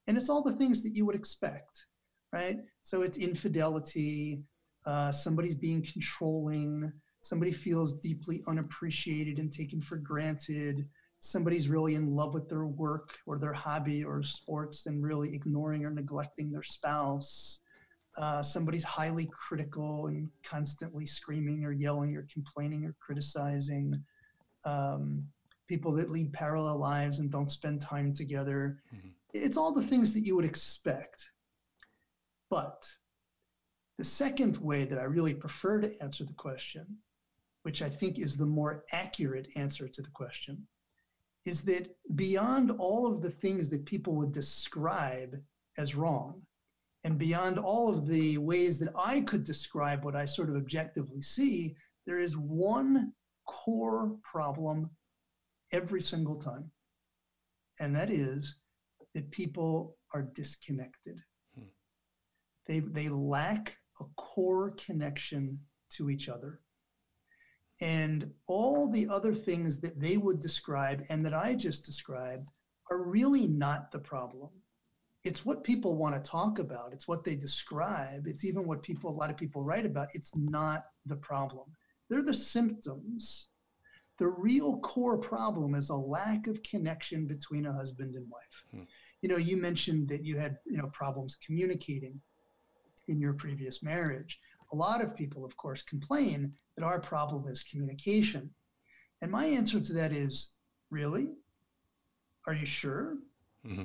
And 0.06 0.18
it's 0.18 0.28
all 0.28 0.42
the 0.42 0.56
things 0.56 0.82
that 0.82 0.94
you 0.94 1.06
would 1.06 1.14
expect, 1.14 1.86
right? 2.32 2.58
So 2.82 3.00
it's 3.00 3.16
infidelity, 3.16 4.42
uh, 4.86 5.12
somebody's 5.12 5.54
being 5.54 5.84
controlling, 5.84 6.92
somebody 7.20 7.52
feels 7.52 7.94
deeply 7.94 8.42
unappreciated 8.46 9.38
and 9.38 9.52
taken 9.52 9.80
for 9.80 9.96
granted, 9.96 10.88
somebody's 11.20 11.68
really 11.68 11.94
in 11.94 12.16
love 12.16 12.34
with 12.34 12.48
their 12.48 12.66
work 12.66 13.10
or 13.26 13.38
their 13.38 13.52
hobby 13.52 14.02
or 14.02 14.22
sports 14.24 14.86
and 14.86 15.04
really 15.04 15.32
ignoring 15.32 15.84
or 15.84 15.90
neglecting 15.90 16.50
their 16.50 16.64
spouse. 16.64 17.60
Uh, 18.18 18.42
somebody's 18.42 18.84
highly 18.84 19.30
critical 19.32 20.08
and 20.08 20.28
constantly 20.44 21.06
screaming 21.06 21.64
or 21.64 21.72
yelling 21.72 22.16
or 22.16 22.26
complaining 22.32 22.84
or 22.84 22.94
criticizing. 23.00 24.02
Um, 24.64 25.24
people 25.68 25.92
that 25.92 26.10
lead 26.10 26.32
parallel 26.32 26.78
lives 26.78 27.20
and 27.20 27.30
don't 27.30 27.50
spend 27.50 27.80
time 27.80 28.12
together. 28.12 28.80
Mm-hmm. 28.94 29.08
It's 29.32 29.56
all 29.56 29.72
the 29.72 29.82
things 29.82 30.12
that 30.14 30.26
you 30.26 30.34
would 30.34 30.44
expect. 30.44 31.30
But 32.50 32.90
the 34.02 34.08
second 34.08 34.56
way 34.56 34.84
that 34.84 34.98
I 34.98 35.04
really 35.04 35.32
prefer 35.32 35.80
to 35.80 36.02
answer 36.02 36.24
the 36.24 36.32
question, 36.32 36.84
which 37.62 37.82
I 37.82 37.88
think 37.88 38.18
is 38.18 38.36
the 38.36 38.44
more 38.44 38.84
accurate 38.90 39.46
answer 39.54 39.86
to 39.86 40.02
the 40.02 40.10
question, 40.10 40.66
is 41.46 41.60
that 41.66 41.94
beyond 42.16 42.72
all 42.72 43.06
of 43.06 43.22
the 43.22 43.30
things 43.30 43.68
that 43.68 43.86
people 43.86 44.16
would 44.16 44.32
describe 44.32 45.40
as 45.78 45.94
wrong, 45.94 46.42
and 47.04 47.16
beyond 47.16 47.60
all 47.60 47.88
of 47.88 48.08
the 48.08 48.38
ways 48.38 48.80
that 48.80 48.92
I 48.98 49.20
could 49.20 49.44
describe 49.44 50.04
what 50.04 50.16
I 50.16 50.24
sort 50.24 50.50
of 50.50 50.56
objectively 50.56 51.22
see, 51.22 51.76
there 52.04 52.18
is 52.18 52.36
one 52.36 53.12
core 53.46 54.16
problem 54.24 54.90
every 55.70 56.02
single 56.02 56.40
time. 56.40 56.72
And 57.78 57.94
that 57.94 58.10
is 58.10 58.56
that 59.14 59.30
people 59.30 59.96
are 60.12 60.22
disconnected. 60.22 61.20
Hmm. 61.54 61.66
They, 62.66 62.80
they 62.80 63.08
lack 63.08 63.76
a 64.00 64.04
core 64.16 64.70
connection 64.72 65.58
to 65.90 66.10
each 66.10 66.28
other. 66.28 66.60
And 67.80 68.30
all 68.46 68.88
the 68.88 69.08
other 69.08 69.34
things 69.34 69.80
that 69.80 69.98
they 70.00 70.16
would 70.16 70.40
describe 70.40 71.04
and 71.08 71.24
that 71.26 71.34
I 71.34 71.54
just 71.54 71.84
described 71.84 72.48
are 72.90 73.02
really 73.02 73.46
not 73.46 73.90
the 73.90 73.98
problem. 73.98 74.50
it's 75.24 75.44
what 75.44 75.62
people 75.62 75.96
want 75.96 76.14
to 76.16 76.30
talk 76.30 76.58
about. 76.58 76.92
It's 76.92 77.06
what 77.06 77.22
they 77.24 77.36
describe. 77.36 78.26
It's 78.26 78.44
even 78.44 78.66
what 78.66 78.82
people, 78.82 79.10
a 79.10 79.12
lot 79.12 79.30
of 79.30 79.36
people 79.36 79.62
write 79.62 79.86
about. 79.86 80.08
It's 80.14 80.34
not 80.34 80.84
the 81.06 81.16
problem. 81.16 81.66
They're 82.10 82.22
the 82.22 82.34
symptoms. 82.34 83.48
The 84.18 84.26
real 84.26 84.78
core 84.80 85.18
problem 85.18 85.74
is 85.74 85.90
a 85.90 85.96
lack 85.96 86.46
of 86.48 86.62
connection 86.62 87.26
between 87.26 87.66
a 87.66 87.72
husband 87.72 88.16
and 88.16 88.28
wife. 88.28 88.64
Hmm. 88.72 88.82
You 89.22 89.28
know, 89.28 89.36
you 89.36 89.56
mentioned 89.56 90.08
that 90.08 90.24
you 90.24 90.38
had, 90.38 90.58
you 90.66 90.76
know, 90.76 90.88
problems 90.88 91.36
communicating 91.36 92.20
in 93.08 93.20
your 93.20 93.34
previous 93.34 93.82
marriage. 93.82 94.38
A 94.72 94.76
lot 94.76 95.02
of 95.02 95.16
people, 95.16 95.44
of 95.44 95.56
course, 95.56 95.82
complain 95.82 96.52
that 96.76 96.84
our 96.84 97.00
problem 97.00 97.46
is 97.48 97.62
communication. 97.62 98.50
And 99.20 99.30
my 99.30 99.44
answer 99.46 99.80
to 99.80 99.92
that 99.94 100.12
is 100.12 100.52
really? 100.90 101.28
Are 102.46 102.54
you 102.54 102.66
sure? 102.66 103.18
Mm-hmm. 103.66 103.84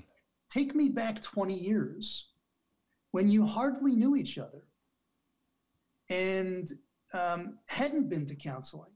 Take 0.49 0.75
me 0.75 0.89
back 0.89 1.21
20 1.21 1.53
years 1.53 2.29
when 3.11 3.29
you 3.29 3.45
hardly 3.45 3.95
knew 3.95 4.15
each 4.15 4.37
other 4.37 4.63
and 6.09 6.67
um, 7.13 7.59
hadn't 7.67 8.09
been 8.09 8.25
to 8.27 8.35
counseling 8.35 8.91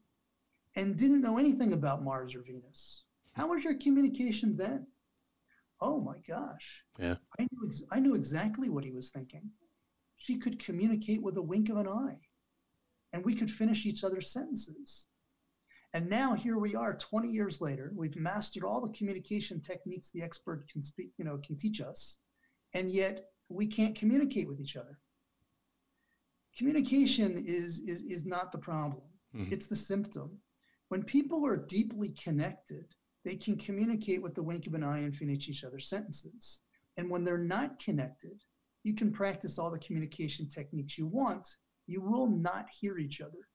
and 0.76 0.98
didn't 0.98 1.22
know 1.22 1.38
anything 1.38 1.74
about 1.74 2.04
Mars 2.04 2.34
or 2.34 2.42
Venus. 2.42 3.04
How 3.34 3.48
was 3.48 3.64
your 3.64 3.76
communication 3.76 4.56
then? 4.56 4.88
Oh 5.80 6.00
my 6.00 6.18
gosh. 6.28 6.84
Yeah. 7.00 7.16
I 7.40 7.44
knew, 7.52 7.68
ex- 7.68 7.84
I 7.92 8.00
knew 8.00 8.16
exactly 8.16 8.70
what 8.70 8.84
he 8.84 8.92
was 8.92 9.10
thinking. 9.10 9.50
She 10.24 10.38
could 10.38 10.64
communicate 10.64 11.22
with 11.22 11.38
a 11.38 11.42
wink 11.42 11.70
of 11.70 11.78
an 11.78 11.88
eye, 11.88 12.20
and 13.12 13.26
we 13.26 13.36
could 13.36 13.50
finish 13.50 13.86
each 13.86 14.04
other's 14.04 14.32
sentences. 14.32 15.08
And 15.94 16.10
now 16.10 16.36
here 16.36 16.58
we 16.58 16.76
are 16.76 16.96
20 16.96 17.28
years 17.28 17.60
later. 17.60 17.92
We've 17.96 18.16
mastered 18.16 18.64
all 18.64 18.82
the 18.82 18.94
communication 18.94 19.62
techniques 19.62 20.10
the 20.10 20.22
expert 20.22 20.66
can 20.72 20.84
speak, 20.84 21.12
you 21.18 21.26
know, 21.26 21.40
can 21.46 21.58
teach 21.58 21.82
us. 21.82 22.20
And 22.74 22.90
yet 22.90 23.26
we 23.50 23.68
can't 23.68 23.96
communicate 23.96 24.48
with 24.48 24.62
each 24.62 24.78
other. 24.78 25.00
Communication 26.58 27.44
is 27.46 27.80
is, 27.82 28.04
is 28.04 28.26
not 28.26 28.52
the 28.52 28.58
problem. 28.58 29.04
Mm-hmm. 29.36 29.54
It's 29.54 29.68
the 29.68 29.76
symptom. 29.76 30.38
When 30.90 31.04
people 31.04 31.46
are 31.46 31.58
deeply 31.58 32.10
connected, 32.10 32.94
they 33.26 33.36
can 33.36 33.58
communicate 33.58 34.22
with 34.22 34.36
the 34.36 34.44
wink 34.44 34.68
of 34.68 34.74
an 34.74 34.84
eye 34.84 35.00
and 35.00 35.16
finish 35.16 35.50
each 35.50 35.64
other's 35.64 35.90
sentences. 35.90 36.62
And 36.98 37.10
when 37.10 37.24
they're 37.24 37.38
not 37.38 37.80
connected, 37.80 38.42
you 38.84 38.96
can 38.96 39.12
practice 39.12 39.58
all 39.58 39.72
the 39.72 39.80
communication 39.80 40.48
techniques 40.48 40.98
you 40.98 41.08
want. 41.08 41.48
You 41.88 42.02
will 42.02 42.28
not 42.28 42.68
hear 42.70 42.98
each 42.98 43.22
other 43.22 43.48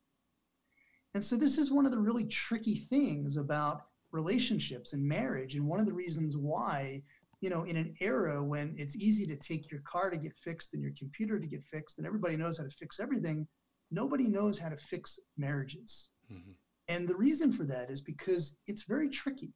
and 1.17 1.25
so 1.25 1.35
this 1.35 1.57
is 1.57 1.71
one 1.71 1.87
of 1.87 1.93
the 1.93 1.99
really 1.99 2.27
tricky 2.27 2.75
things 2.75 3.39
about 3.39 3.85
relationships 4.13 4.93
and 4.93 5.03
marriage. 5.03 5.55
And 5.55 5.67
one 5.67 5.81
of 5.81 5.87
the 5.87 5.93
reasons 5.95 6.37
why, 6.37 7.03
you 7.41 7.49
know, 7.49 7.65
in 7.65 7.79
an 7.79 7.95
era 8.03 8.45
when 8.45 8.75
it's 8.77 8.97
easy 8.97 9.25
to 9.29 9.37
take 9.37 9.71
your 9.71 9.81
car 9.91 10.11
to 10.11 10.19
get 10.19 10.35
fixed 10.45 10.75
and 10.75 10.83
your 10.83 10.93
computer 10.99 11.41
to 11.41 11.47
get 11.47 11.65
fixed 11.65 11.97
and 11.97 12.07
everybody 12.07 12.37
knows 12.37 12.59
how 12.59 12.65
to 12.65 12.71
fix 12.71 13.01
everything, 13.01 13.49
nobody 13.91 14.29
knows 14.29 14.59
how 14.59 14.69
to 14.69 14.77
fix 14.77 15.19
marriages. 15.39 16.11
Mm-hmm. 16.31 16.51
And 16.89 17.09
the 17.09 17.17
reason 17.17 17.51
for 17.51 17.65
that 17.65 17.91
is 17.91 18.03
because 18.03 18.59
it's 18.67 18.83
very 18.83 19.09
tricky. 19.09 19.55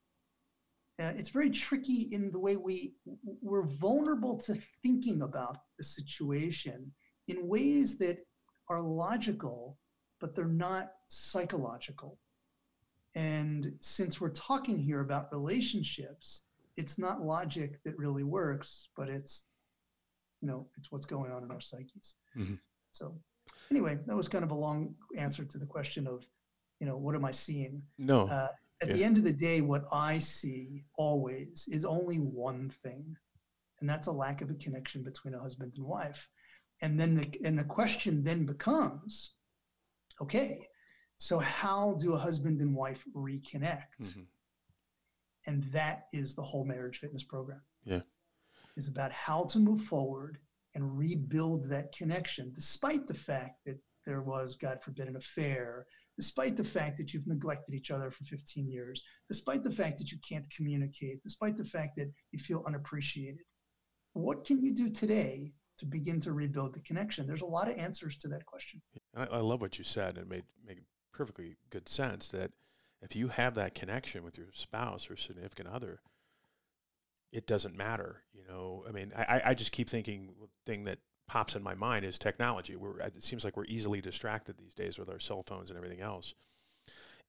Uh, 1.00 1.12
it's 1.16 1.30
very 1.30 1.50
tricky 1.50 2.09
in 2.12 2.30
the 2.30 2.38
way 2.38 2.57
we 2.57 2.92
we're 3.40 3.66
vulnerable 3.66 4.37
to 4.37 4.61
thinking 4.83 5.23
about 5.23 5.57
the 5.78 5.85
situation 5.85 6.92
in 7.28 7.49
ways 7.49 7.97
that 7.99 8.19
are 8.69 8.83
logical 8.83 9.78
but 10.21 10.35
they're 10.35 10.45
not 10.45 10.92
psychological. 11.09 12.19
And 13.14 13.75
since 13.80 14.21
we're 14.21 14.30
talking 14.30 14.78
here 14.78 15.00
about 15.00 15.33
relationships, 15.33 16.42
it's 16.76 16.99
not 16.99 17.23
logic 17.23 17.83
that 17.85 17.99
really 17.99 18.23
works, 18.23 18.88
but 18.97 19.09
it's, 19.09 19.47
you 20.40 20.49
know, 20.49 20.69
it's 20.76 20.92
what's 20.92 21.07
going 21.07 21.33
on 21.33 21.42
in 21.42 21.50
our 21.50 21.61
psyches. 21.61 22.14
Mm-hmm. 22.37 22.54
So, 22.92 23.16
anyway, 23.71 23.99
that 24.07 24.16
was 24.16 24.28
kind 24.28 24.45
of 24.45 24.52
a 24.52 24.54
long 24.54 24.95
answer 25.16 25.45
to 25.45 25.59
the 25.59 25.66
question 25.66 26.07
of, 26.07 26.25
you 26.78 26.87
know, 26.87 26.97
what 26.97 27.14
am 27.14 27.25
I 27.25 27.33
seeing? 27.33 27.83
No. 27.99 28.26
Uh, 28.28 28.49
at 28.82 28.88
yeah. 28.88 28.94
the 28.94 29.04
end 29.04 29.18
of 29.18 29.25
the 29.25 29.32
day, 29.32 29.60
what 29.60 29.84
I 29.92 30.18
see 30.18 30.84
always 30.96 31.68
is 31.70 31.84
only 31.84 32.16
one 32.16 32.70
thing, 32.82 33.16
and 33.80 33.88
that's 33.88 34.06
a 34.06 34.12
lack 34.12 34.40
of 34.40 34.50
a 34.50 34.54
connection 34.54 35.02
between 35.02 35.34
a 35.34 35.40
husband 35.40 35.72
and 35.76 35.87
wife. 35.87 36.28
And 36.82 36.99
then 36.99 37.14
the 37.14 37.30
and 37.44 37.58
the 37.58 37.64
question 37.64 38.25
then 38.25 38.46
becomes, 38.46 39.34
okay, 40.20 40.66
so 41.18 41.38
how 41.38 41.99
do 42.00 42.14
a 42.14 42.18
husband 42.18 42.60
and 42.60 42.75
wife 42.75 43.04
reconnect? 43.14 44.00
Mm-hmm. 44.02 44.22
And 45.46 45.64
that 45.64 46.06
is 46.12 46.34
the 46.34 46.42
whole 46.42 46.64
marriage 46.64 46.99
fitness 46.99 47.25
program. 47.25 47.60
Yeah. 47.84 48.00
Is 48.76 48.88
about 48.88 49.12
how 49.12 49.44
to 49.44 49.58
move 49.58 49.82
forward 49.82 50.38
and 50.75 50.96
rebuild 50.96 51.68
that 51.68 51.92
connection, 51.92 52.52
despite 52.54 53.06
the 53.06 53.14
fact 53.14 53.64
that 53.66 53.78
there 54.06 54.22
was, 54.22 54.56
God 54.56 54.82
forbid, 54.82 55.08
an 55.08 55.16
affair, 55.16 55.87
despite 56.20 56.54
the 56.54 56.62
fact 56.62 56.98
that 56.98 57.14
you've 57.14 57.26
neglected 57.26 57.74
each 57.74 57.90
other 57.90 58.10
for 58.10 58.24
15 58.24 58.68
years, 58.68 59.02
despite 59.26 59.62
the 59.62 59.70
fact 59.70 59.96
that 59.96 60.12
you 60.12 60.18
can't 60.18 60.46
communicate, 60.54 61.22
despite 61.22 61.56
the 61.56 61.64
fact 61.64 61.96
that 61.96 62.12
you 62.30 62.38
feel 62.38 62.62
unappreciated. 62.66 63.40
What 64.12 64.44
can 64.44 64.62
you 64.62 64.74
do 64.74 64.90
today 64.90 65.54
to 65.78 65.86
begin 65.86 66.20
to 66.20 66.34
rebuild 66.34 66.74
the 66.74 66.80
connection? 66.80 67.26
There's 67.26 67.40
a 67.40 67.46
lot 67.46 67.70
of 67.70 67.78
answers 67.78 68.18
to 68.18 68.28
that 68.28 68.44
question. 68.44 68.82
I, 69.16 69.28
I 69.32 69.38
love 69.38 69.62
what 69.62 69.78
you 69.78 69.84
said. 69.84 70.18
It 70.18 70.28
made 70.28 70.44
made 70.62 70.80
perfectly 71.10 71.56
good 71.70 71.88
sense 71.88 72.28
that 72.28 72.50
if 73.00 73.16
you 73.16 73.28
have 73.28 73.54
that 73.54 73.74
connection 73.74 74.22
with 74.22 74.36
your 74.36 74.48
spouse 74.52 75.10
or 75.10 75.16
significant 75.16 75.70
other, 75.70 76.00
it 77.32 77.46
doesn't 77.46 77.74
matter. 77.74 78.24
You 78.34 78.42
know, 78.46 78.84
I 78.86 78.92
mean, 78.92 79.10
I, 79.16 79.40
I 79.46 79.54
just 79.54 79.72
keep 79.72 79.88
thinking 79.88 80.34
thing 80.66 80.84
that 80.84 80.98
pops 81.30 81.54
in 81.54 81.62
my 81.62 81.76
mind 81.76 82.04
is 82.04 82.18
technology. 82.18 82.75
We're, 82.75 82.99
it 82.99 83.22
seems 83.22 83.44
like 83.44 83.56
we're 83.56 83.64
easily 83.66 84.00
distracted 84.00 84.58
these 84.58 84.75
days 84.75 84.99
with 84.99 85.08
our 85.08 85.20
cell 85.20 85.44
phones 85.44 85.70
and 85.70 85.76
everything 85.76 86.00
else. 86.00 86.34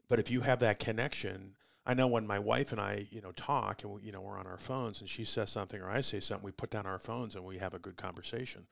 But 0.10 0.18
if 0.18 0.32
you 0.32 0.42
have 0.42 0.58
that 0.62 0.80
connection, 0.80 1.54
I 1.86 1.94
know 1.94 2.08
when 2.08 2.26
my 2.26 2.40
wife 2.40 2.72
and 2.72 2.82
I, 2.82 3.08
you 3.12 3.22
know, 3.22 3.32
talk 3.34 3.84
and 3.84 3.94
we, 3.94 4.02
you 4.02 4.12
know 4.12 4.22
we're 4.22 4.40
on 4.40 4.48
our 4.48 4.58
phones 4.58 5.02
and 5.02 5.08
she 5.08 5.24
says 5.24 5.52
something 5.52 5.80
or 5.80 5.88
I 5.88 6.02
say 6.02 6.20
something, 6.20 6.44
we 6.44 6.52
put 6.52 6.72
down 6.72 6.88
our 6.88 6.98
phones 6.98 7.36
and 7.36 7.46
we 7.46 7.60
have 7.60 7.76
a 7.76 7.80
good 7.80 7.96
conversation 7.96 8.66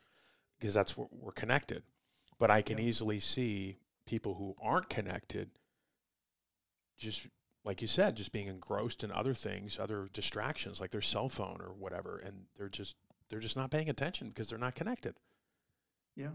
because 0.59 0.73
that's 0.73 0.97
what 0.97 1.09
we're 1.13 1.31
connected. 1.31 1.83
But 2.39 2.49
I 2.49 2.63
can 2.63 2.79
yeah. 2.79 2.85
easily 2.85 3.19
see 3.19 3.77
people 4.07 4.33
who 4.33 4.55
aren't 4.59 4.89
connected, 4.89 5.51
just 6.97 7.27
like 7.63 7.83
you 7.83 7.87
said, 7.87 8.15
just 8.15 8.31
being 8.31 8.47
engrossed 8.47 9.03
in 9.03 9.11
other 9.11 9.35
things, 9.35 9.77
other 9.77 10.07
distractions 10.11 10.81
like 10.81 10.89
their 10.89 11.01
cell 11.01 11.29
phone 11.29 11.59
or 11.61 11.71
whatever, 11.77 12.17
and 12.17 12.45
they're 12.57 12.67
just 12.67 12.95
they're 13.29 13.39
just 13.39 13.57
not 13.57 13.71
paying 13.71 13.89
attention 13.89 14.29
because 14.29 14.49
they're 14.49 14.59
not 14.59 14.75
connected. 14.75 15.15
Yeah. 16.15 16.31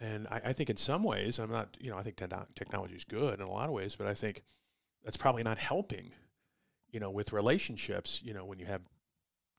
And 0.00 0.26
I, 0.28 0.40
I 0.46 0.52
think 0.52 0.70
in 0.70 0.76
some 0.76 1.02
ways, 1.02 1.38
I'm 1.38 1.50
not, 1.50 1.76
you 1.78 1.90
know, 1.90 1.96
I 1.96 2.02
think 2.02 2.16
technology 2.54 2.94
is 2.94 3.04
good 3.04 3.40
in 3.40 3.46
a 3.46 3.50
lot 3.50 3.68
of 3.68 3.74
ways, 3.74 3.94
but 3.96 4.06
I 4.06 4.14
think 4.14 4.42
that's 5.04 5.16
probably 5.16 5.42
not 5.42 5.58
helping, 5.58 6.12
you 6.90 6.98
know, 6.98 7.10
with 7.10 7.32
relationships, 7.32 8.20
you 8.24 8.34
know, 8.34 8.44
when 8.44 8.58
you 8.58 8.66
have, 8.66 8.82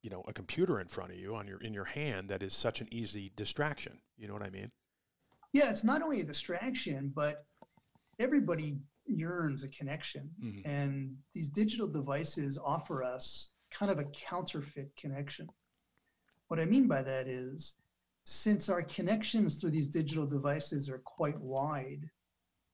you 0.02 0.10
know, 0.10 0.24
a 0.28 0.34
computer 0.34 0.80
in 0.80 0.88
front 0.88 1.12
of 1.12 1.18
you 1.18 1.36
on 1.36 1.48
your 1.48 1.60
in 1.62 1.74
your 1.74 1.86
hand 1.86 2.30
that 2.30 2.44
is 2.44 2.54
such 2.54 2.82
an 2.82 2.88
easy 2.92 3.32
distraction. 3.36 4.00
You 4.18 4.28
know 4.28 4.34
what 4.34 4.44
I 4.44 4.50
mean? 4.50 4.72
Yeah, 5.54 5.70
it's 5.70 5.84
not 5.84 6.02
only 6.02 6.20
a 6.20 6.26
distraction, 6.26 7.12
but 7.16 7.46
everybody 8.20 8.78
yearns 9.08 9.64
a 9.64 9.70
connection. 9.70 10.30
Mm-hmm. 10.44 10.70
And 10.70 11.16
these 11.34 11.50
digital 11.50 11.88
devices 11.88 12.60
offer 12.64 13.04
us 13.04 13.52
kind 13.72 13.92
of 13.92 14.00
a 14.00 14.06
counterfeit 14.06 14.92
connection. 14.98 15.48
What 16.48 16.60
I 16.60 16.66
mean 16.66 16.88
by 16.88 17.02
that 17.02 17.28
is, 17.28 17.76
since 18.24 18.70
our 18.70 18.82
connections 18.84 19.56
through 19.56 19.72
these 19.72 19.88
digital 19.88 20.26
devices 20.26 20.90
are 20.90 21.02
quite 21.06 21.40
wide, 21.40 22.10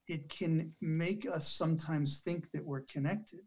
it 0.07 0.29
can 0.29 0.73
make 0.81 1.27
us 1.29 1.47
sometimes 1.47 2.19
think 2.19 2.51
that 2.51 2.65
we're 2.65 2.81
connected. 2.81 3.41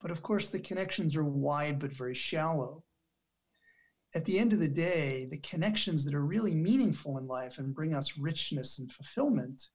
But 0.00 0.10
of 0.10 0.22
course, 0.22 0.48
the 0.48 0.60
connections 0.60 1.16
are 1.16 1.24
wide 1.24 1.78
but 1.78 1.92
very 1.92 2.14
shallow. 2.14 2.84
At 4.14 4.24
the 4.24 4.38
end 4.38 4.52
of 4.52 4.60
the 4.60 4.68
day, 4.68 5.26
the 5.30 5.38
connections 5.38 6.04
that 6.04 6.14
are 6.14 6.24
really 6.24 6.54
meaningful 6.54 7.18
in 7.18 7.26
life 7.26 7.58
and 7.58 7.74
bring 7.74 7.94
us 7.94 8.16
richness 8.16 8.78
and 8.78 8.90
fulfillment 8.90 9.68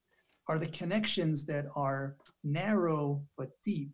are 0.48 0.58
the 0.58 0.66
connections 0.66 1.46
that 1.46 1.66
are 1.76 2.16
narrow 2.42 3.22
but 3.36 3.50
deep. 3.64 3.92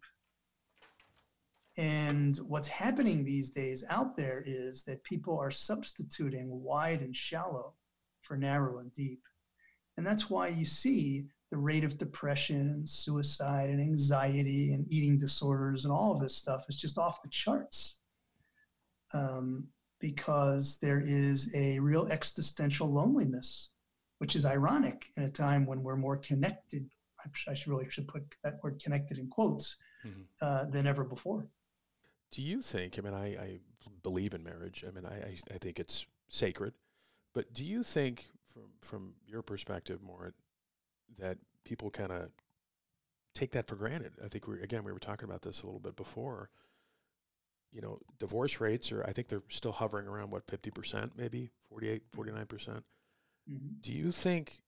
And 1.80 2.37
what's 2.46 2.68
happening 2.68 3.25
these 3.25 3.49
days 3.49 3.87
out 3.88 4.14
there 4.14 4.44
is 4.44 4.84
that 4.84 5.02
people 5.02 5.38
are 5.38 5.50
substituting 5.50 6.46
wide 6.50 7.00
and 7.00 7.16
shallow 7.16 7.72
for 8.20 8.37
narrow 8.37 8.80
and 8.80 8.92
deep. 8.92 9.22
And 9.96 10.06
that's 10.06 10.28
why 10.28 10.49
you 10.49 10.66
see 10.66 11.25
the 11.50 11.56
rate 11.56 11.82
of 11.82 11.96
depression 11.96 12.60
and 12.60 12.87
suicide 12.87 13.70
and 13.70 13.80
anxiety 13.80 14.75
and 14.75 14.84
eating 14.92 15.16
disorders 15.16 15.87
and 15.87 15.92
all 15.92 16.12
of 16.12 16.20
this 16.20 16.37
stuff 16.37 16.66
is 16.68 16.76
just 16.76 16.99
off 16.99 17.22
the 17.22 17.30
charts 17.30 18.00
um, 19.14 19.66
because 20.00 20.78
there 20.80 21.00
is 21.02 21.50
a 21.54 21.78
real 21.78 22.08
existential 22.08 22.92
loneliness, 22.92 23.70
which 24.18 24.37
is 24.37 24.44
ironic 24.44 25.06
in 25.16 25.22
a 25.22 25.30
time 25.30 25.64
when 25.64 25.82
we're 25.82 25.96
more 25.96 26.18
connected. 26.18 26.90
I 27.49 27.54
should 27.54 27.68
really 27.68 27.88
should 27.88 28.06
put 28.06 28.37
that 28.44 28.58
word 28.62 28.82
connected 28.84 29.16
in 29.16 29.28
quotes 29.28 29.78
mm-hmm. 30.06 30.20
uh, 30.42 30.66
than 30.66 30.87
ever 30.87 31.04
before. 31.04 31.49
Do 32.30 32.42
you 32.42 32.62
think? 32.62 32.99
I 32.99 33.02
mean, 33.02 33.14
I, 33.14 33.26
I 33.37 33.60
believe 34.02 34.34
in 34.34 34.42
marriage. 34.42 34.84
I 34.87 34.90
mean, 34.92 35.04
I, 35.04 35.37
I 35.52 35.58
think 35.58 35.80
it's 35.80 36.06
sacred. 36.28 36.75
But 37.34 37.52
do 37.52 37.64
you 37.64 37.82
think, 37.82 38.26
from 38.44 38.62
from 38.80 39.14
your 39.26 39.42
perspective, 39.42 40.02
Mort 40.02 40.34
that 41.18 41.38
people 41.64 41.90
kind 41.90 42.10
of 42.10 42.30
take 43.34 43.52
that 43.52 43.66
for 43.68 43.76
granted? 43.76 44.12
I 44.25 44.28
think 44.28 44.46
we 44.46 44.60
again 44.60 44.84
we 44.84 44.92
were 44.92 44.99
talking 44.99 45.28
about 45.28 45.42
this 45.42 45.62
a 45.62 45.66
little 45.66 45.80
bit 45.80 45.96
before. 45.96 46.50
You 47.72 47.80
know, 47.80 48.00
divorce 48.18 48.60
rates 48.60 48.90
are 48.90 49.04
I 49.04 49.12
think 49.12 49.28
they're 49.28 49.42
still 49.49 49.72
hovering 49.72 50.08
around 50.08 50.30
what 50.30 50.46
50%, 50.46 51.12
maybe 51.16 51.50
48, 51.68 52.10
49%. 52.10 52.49
percent 52.49 52.84
mm-hmm. 53.49 53.75
Do 53.80 53.92
you 53.92 54.10
think 54.10 54.62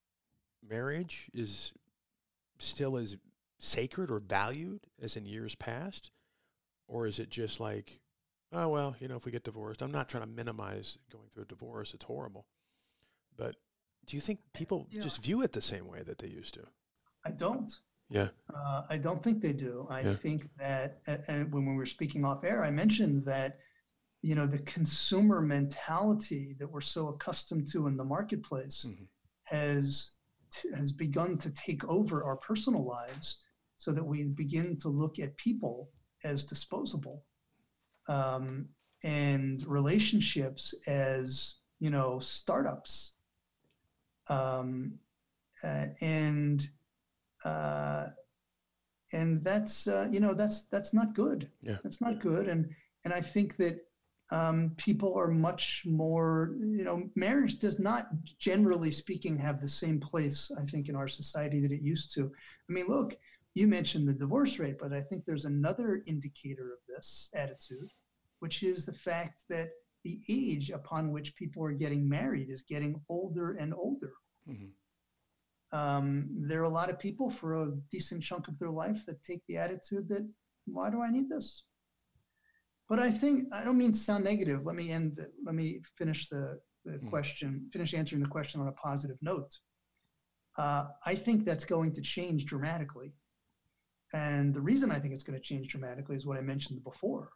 marriage 0.68 1.28
is 1.34 1.72
still 2.58 2.96
as 2.96 3.16
sacred 3.58 4.10
or 4.10 4.20
valued 4.20 4.86
as 5.00 5.16
in 5.16 5.26
years 5.26 5.56
past? 5.56 6.12
Or 6.92 7.06
is 7.06 7.18
it 7.18 7.30
just 7.30 7.58
like, 7.58 8.00
oh, 8.52 8.68
well, 8.68 8.94
you 9.00 9.08
know, 9.08 9.16
if 9.16 9.24
we 9.24 9.32
get 9.32 9.44
divorced, 9.44 9.80
I'm 9.80 9.90
not 9.90 10.10
trying 10.10 10.24
to 10.24 10.28
minimize 10.28 10.98
going 11.10 11.24
through 11.32 11.44
a 11.44 11.46
divorce, 11.46 11.94
it's 11.94 12.04
horrible. 12.04 12.44
But 13.34 13.56
do 14.04 14.14
you 14.14 14.20
think 14.20 14.40
people 14.52 14.88
yeah. 14.90 15.00
just 15.00 15.24
view 15.24 15.40
it 15.40 15.52
the 15.52 15.62
same 15.62 15.88
way 15.88 16.02
that 16.02 16.18
they 16.18 16.28
used 16.28 16.52
to? 16.54 16.64
I 17.24 17.30
don't. 17.30 17.72
Yeah. 18.10 18.28
Uh, 18.54 18.82
I 18.90 18.98
don't 18.98 19.22
think 19.22 19.40
they 19.40 19.54
do. 19.54 19.86
I 19.88 20.02
yeah. 20.02 20.12
think 20.12 20.50
that 20.58 21.00
and 21.28 21.50
when 21.50 21.64
we 21.64 21.74
were 21.74 21.86
speaking 21.86 22.26
off 22.26 22.44
air, 22.44 22.62
I 22.62 22.70
mentioned 22.70 23.24
that, 23.24 23.56
you 24.20 24.34
know, 24.34 24.46
the 24.46 24.58
consumer 24.58 25.40
mentality 25.40 26.56
that 26.58 26.70
we're 26.70 26.82
so 26.82 27.08
accustomed 27.08 27.68
to 27.72 27.86
in 27.86 27.96
the 27.96 28.04
marketplace 28.04 28.84
mm-hmm. 28.86 29.04
has 29.44 30.12
has 30.76 30.92
begun 30.92 31.38
to 31.38 31.50
take 31.54 31.82
over 31.88 32.22
our 32.22 32.36
personal 32.36 32.84
lives 32.84 33.38
so 33.78 33.92
that 33.92 34.04
we 34.04 34.28
begin 34.28 34.76
to 34.76 34.90
look 34.90 35.18
at 35.18 35.34
people 35.38 35.88
as 36.24 36.44
disposable 36.44 37.24
um, 38.08 38.68
and 39.02 39.64
relationships 39.66 40.74
as 40.86 41.56
you 41.80 41.90
know 41.90 42.18
startups. 42.18 43.14
Um, 44.28 44.98
uh, 45.64 45.86
and 46.00 46.68
uh, 47.44 48.08
and 49.12 49.44
that's 49.44 49.86
uh, 49.86 50.08
you 50.10 50.20
know 50.20 50.34
that's 50.34 50.64
that's 50.64 50.94
not 50.94 51.14
good. 51.14 51.50
Yeah. 51.62 51.76
That's 51.82 52.00
not 52.00 52.20
good. 52.20 52.48
And 52.48 52.70
and 53.04 53.12
i 53.12 53.20
think 53.20 53.56
that 53.56 53.84
um, 54.30 54.72
people 54.78 55.14
are 55.18 55.28
much 55.28 55.82
more 55.84 56.54
you 56.58 56.84
know 56.84 57.10
marriage 57.14 57.58
does 57.58 57.78
not 57.78 58.08
generally 58.38 58.90
speaking 58.90 59.36
have 59.36 59.60
the 59.60 59.68
same 59.68 60.00
place 60.00 60.50
i 60.58 60.64
think 60.64 60.88
in 60.88 60.96
our 60.96 61.08
society 61.08 61.60
that 61.60 61.72
it 61.72 61.82
used 61.82 62.14
to. 62.14 62.32
I 62.68 62.72
mean 62.72 62.86
look 62.88 63.16
you 63.54 63.66
mentioned 63.66 64.08
the 64.08 64.14
divorce 64.14 64.58
rate, 64.58 64.78
but 64.80 64.92
I 64.92 65.02
think 65.02 65.24
there's 65.24 65.44
another 65.44 66.02
indicator 66.06 66.72
of 66.72 66.78
this 66.88 67.28
attitude, 67.34 67.90
which 68.40 68.62
is 68.62 68.84
the 68.84 68.94
fact 68.94 69.42
that 69.50 69.70
the 70.04 70.20
age 70.28 70.70
upon 70.70 71.12
which 71.12 71.36
people 71.36 71.62
are 71.64 71.72
getting 71.72 72.08
married 72.08 72.48
is 72.50 72.62
getting 72.62 73.00
older 73.08 73.52
and 73.52 73.72
older. 73.74 74.12
Mm-hmm. 74.48 75.78
Um, 75.78 76.28
there 76.30 76.60
are 76.60 76.64
a 76.64 76.68
lot 76.68 76.90
of 76.90 76.98
people 76.98 77.30
for 77.30 77.62
a 77.62 77.72
decent 77.90 78.22
chunk 78.22 78.48
of 78.48 78.58
their 78.58 78.70
life 78.70 79.06
that 79.06 79.22
take 79.22 79.42
the 79.46 79.56
attitude 79.58 80.08
that, 80.08 80.28
why 80.66 80.90
do 80.90 81.02
I 81.02 81.10
need 81.10 81.28
this? 81.28 81.64
But 82.88 82.98
I 82.98 83.10
think, 83.10 83.44
I 83.52 83.64
don't 83.64 83.78
mean 83.78 83.94
sound 83.94 84.24
negative. 84.24 84.66
Let 84.66 84.76
me 84.76 84.90
end, 84.90 85.16
the, 85.16 85.30
let 85.46 85.54
me 85.54 85.80
finish 85.96 86.28
the, 86.28 86.58
the 86.84 86.92
mm-hmm. 86.92 87.08
question, 87.08 87.70
finish 87.72 87.94
answering 87.94 88.22
the 88.22 88.28
question 88.28 88.60
on 88.60 88.68
a 88.68 88.72
positive 88.72 89.16
note. 89.22 89.50
Uh, 90.58 90.88
I 91.06 91.14
think 91.14 91.44
that's 91.44 91.64
going 91.64 91.92
to 91.92 92.02
change 92.02 92.44
dramatically 92.44 93.14
and 94.12 94.52
the 94.52 94.60
reason 94.60 94.90
I 94.90 94.98
think 94.98 95.14
it's 95.14 95.24
going 95.24 95.38
to 95.38 95.44
change 95.44 95.68
dramatically 95.68 96.16
is 96.16 96.26
what 96.26 96.38
I 96.38 96.42
mentioned 96.42 96.84
before, 96.84 97.30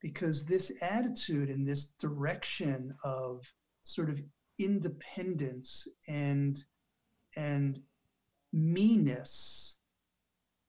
because 0.00 0.44
this 0.44 0.72
attitude 0.80 1.48
and 1.48 1.66
this 1.66 1.86
direction 1.86 2.94
of 3.02 3.44
sort 3.82 4.10
of 4.10 4.20
independence 4.58 5.86
and 6.08 6.64
and 7.36 7.80
meanness 8.52 9.76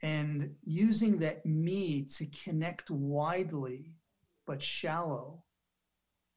and 0.03 0.53
using 0.63 1.19
that 1.19 1.45
me 1.45 2.03
to 2.03 2.25
connect 2.27 2.89
widely 2.89 3.93
but 4.45 4.61
shallow 4.61 5.43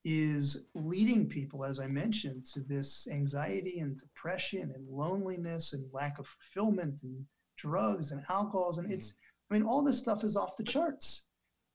is 0.03 0.67
leading 0.73 1.27
people, 1.27 1.63
as 1.63 1.79
I 1.79 1.87
mentioned, 1.87 2.45
to 2.53 2.59
this 2.61 3.07
anxiety 3.11 3.79
and 3.79 3.99
depression 3.99 4.71
and 4.73 4.87
loneliness 4.89 5.73
and 5.73 5.93
lack 5.93 6.17
of 6.17 6.27
fulfillment 6.27 7.03
and 7.03 7.25
drugs 7.61 8.11
and 8.11 8.23
alcohols 8.29 8.77
and 8.77 8.91
it's 8.91 9.11
mm-hmm. 9.11 9.53
i 9.53 9.57
mean 9.57 9.67
all 9.67 9.83
this 9.83 9.99
stuff 9.99 10.23
is 10.23 10.35
off 10.35 10.57
the 10.57 10.63
charts. 10.63 11.27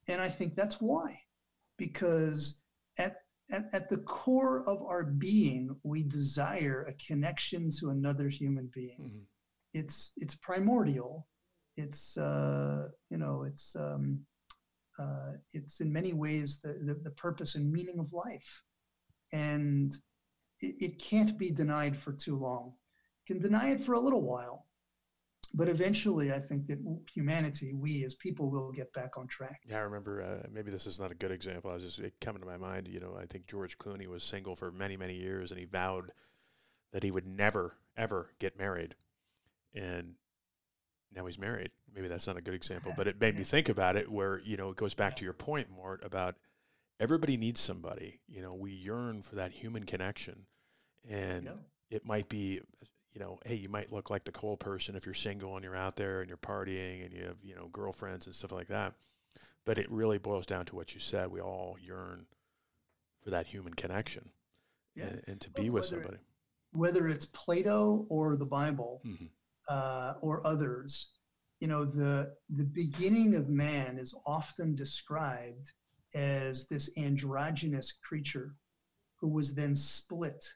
And 0.08 0.20
i 0.20 0.28
think 0.28 0.54
that's 0.54 0.80
why 0.80 1.20
because 1.78 2.62
at 2.98 3.16
at, 3.50 3.66
at 3.72 3.88
the 3.88 3.98
core 3.98 4.68
of 4.68 4.82
our 4.82 5.04
being 5.04 5.76
we 5.84 6.02
desire 6.02 6.86
a 6.88 6.94
connection 6.94 7.70
to 7.78 7.90
another 7.90 8.28
human 8.28 8.70
being. 8.74 8.98
Mm-hmm. 9.00 9.24
it's 9.74 10.12
it's 10.16 10.34
primordial. 10.34 11.26
It's 11.76 12.16
uh, 12.16 12.88
you 13.10 13.18
know 13.18 13.44
it's 13.44 13.76
um, 13.76 14.20
uh, 14.98 15.32
it's 15.52 15.80
in 15.80 15.92
many 15.92 16.12
ways 16.12 16.58
the, 16.62 16.72
the, 16.84 16.94
the 16.94 17.10
purpose 17.10 17.54
and 17.54 17.70
meaning 17.70 17.98
of 17.98 18.12
life. 18.12 18.62
And 19.32 19.94
it, 20.60 20.76
it 20.80 20.98
can't 20.98 21.36
be 21.38 21.50
denied 21.50 21.96
for 21.96 22.12
too 22.12 22.36
long. 22.36 22.72
You 23.28 23.34
can 23.34 23.42
deny 23.42 23.70
it 23.70 23.80
for 23.82 23.92
a 23.92 24.00
little 24.00 24.22
while 24.22 24.65
but 25.56 25.68
eventually 25.68 26.32
i 26.32 26.38
think 26.38 26.66
that 26.66 26.78
humanity 27.12 27.72
we 27.74 28.04
as 28.04 28.14
people 28.14 28.50
will 28.50 28.70
get 28.70 28.92
back 28.92 29.16
on 29.16 29.26
track. 29.26 29.62
Yeah 29.66 29.78
i 29.78 29.80
remember 29.80 30.22
uh, 30.22 30.46
maybe 30.52 30.70
this 30.70 30.86
is 30.86 31.00
not 31.00 31.10
a 31.10 31.14
good 31.14 31.32
example 31.32 31.70
i 31.70 31.74
was 31.74 31.82
just 31.82 32.00
coming 32.20 32.40
to 32.40 32.46
my 32.46 32.56
mind 32.56 32.86
you 32.86 33.00
know 33.00 33.16
i 33.20 33.26
think 33.26 33.46
george 33.46 33.78
clooney 33.78 34.06
was 34.06 34.22
single 34.22 34.54
for 34.54 34.70
many 34.70 34.96
many 34.96 35.14
years 35.14 35.50
and 35.50 35.58
he 35.58 35.66
vowed 35.66 36.12
that 36.92 37.02
he 37.02 37.10
would 37.10 37.26
never 37.26 37.74
ever 37.96 38.30
get 38.38 38.58
married 38.58 38.94
and 39.74 40.14
now 41.14 41.24
he's 41.26 41.38
married. 41.38 41.70
Maybe 41.94 42.08
that's 42.08 42.26
not 42.26 42.36
a 42.36 42.42
good 42.42 42.54
example 42.54 42.92
but 42.96 43.06
it 43.06 43.20
made 43.20 43.36
me 43.36 43.44
think 43.44 43.68
about 43.68 43.96
it 43.96 44.10
where 44.10 44.40
you 44.44 44.56
know 44.56 44.70
it 44.70 44.76
goes 44.76 44.94
back 44.94 45.16
to 45.16 45.24
your 45.24 45.32
point 45.32 45.68
mort 45.70 46.04
about 46.04 46.36
everybody 47.00 47.36
needs 47.36 47.60
somebody 47.60 48.20
you 48.28 48.42
know 48.42 48.54
we 48.54 48.70
yearn 48.70 49.22
for 49.22 49.36
that 49.36 49.52
human 49.52 49.84
connection 49.84 50.46
and 51.08 51.44
yeah. 51.44 51.52
it 51.90 52.04
might 52.04 52.28
be 52.28 52.60
you 53.16 53.24
know, 53.24 53.38
hey, 53.46 53.54
you 53.54 53.70
might 53.70 53.90
look 53.90 54.10
like 54.10 54.24
the 54.24 54.32
cool 54.32 54.58
person 54.58 54.94
if 54.94 55.06
you're 55.06 55.14
single 55.14 55.54
and 55.54 55.64
you're 55.64 55.74
out 55.74 55.96
there 55.96 56.20
and 56.20 56.28
you're 56.28 56.36
partying 56.36 57.02
and 57.02 57.14
you 57.14 57.24
have, 57.24 57.36
you 57.42 57.54
know, 57.54 57.68
girlfriends 57.72 58.26
and 58.26 58.34
stuff 58.34 58.52
like 58.52 58.68
that. 58.68 58.92
But 59.64 59.78
it 59.78 59.90
really 59.90 60.18
boils 60.18 60.44
down 60.44 60.66
to 60.66 60.76
what 60.76 60.92
you 60.92 61.00
said. 61.00 61.30
We 61.30 61.40
all 61.40 61.78
yearn 61.80 62.26
for 63.24 63.30
that 63.30 63.46
human 63.46 63.72
connection 63.72 64.28
yeah. 64.94 65.04
and, 65.04 65.22
and, 65.26 65.40
to 65.40 65.50
be 65.50 65.70
with 65.70 65.86
somebody. 65.86 66.18
Whether 66.72 67.08
it's 67.08 67.24
Plato 67.24 68.04
or 68.10 68.36
the 68.36 68.44
Bible 68.44 69.00
mm-hmm. 69.06 69.24
uh, 69.66 70.14
or 70.20 70.46
others, 70.46 71.12
you 71.60 71.68
know, 71.68 71.86
the, 71.86 72.34
the 72.50 72.64
beginning 72.64 73.34
of 73.34 73.48
man 73.48 73.96
is 73.98 74.14
often 74.26 74.74
described 74.74 75.72
as 76.14 76.68
this 76.68 76.90
androgynous 76.98 77.92
creature 77.92 78.54
who 79.18 79.28
was 79.28 79.54
then 79.54 79.74
split 79.74 80.52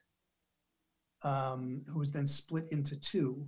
um, 1.22 1.82
who 1.88 1.98
was 1.98 2.12
then 2.12 2.26
split 2.26 2.66
into 2.70 2.98
two. 2.98 3.46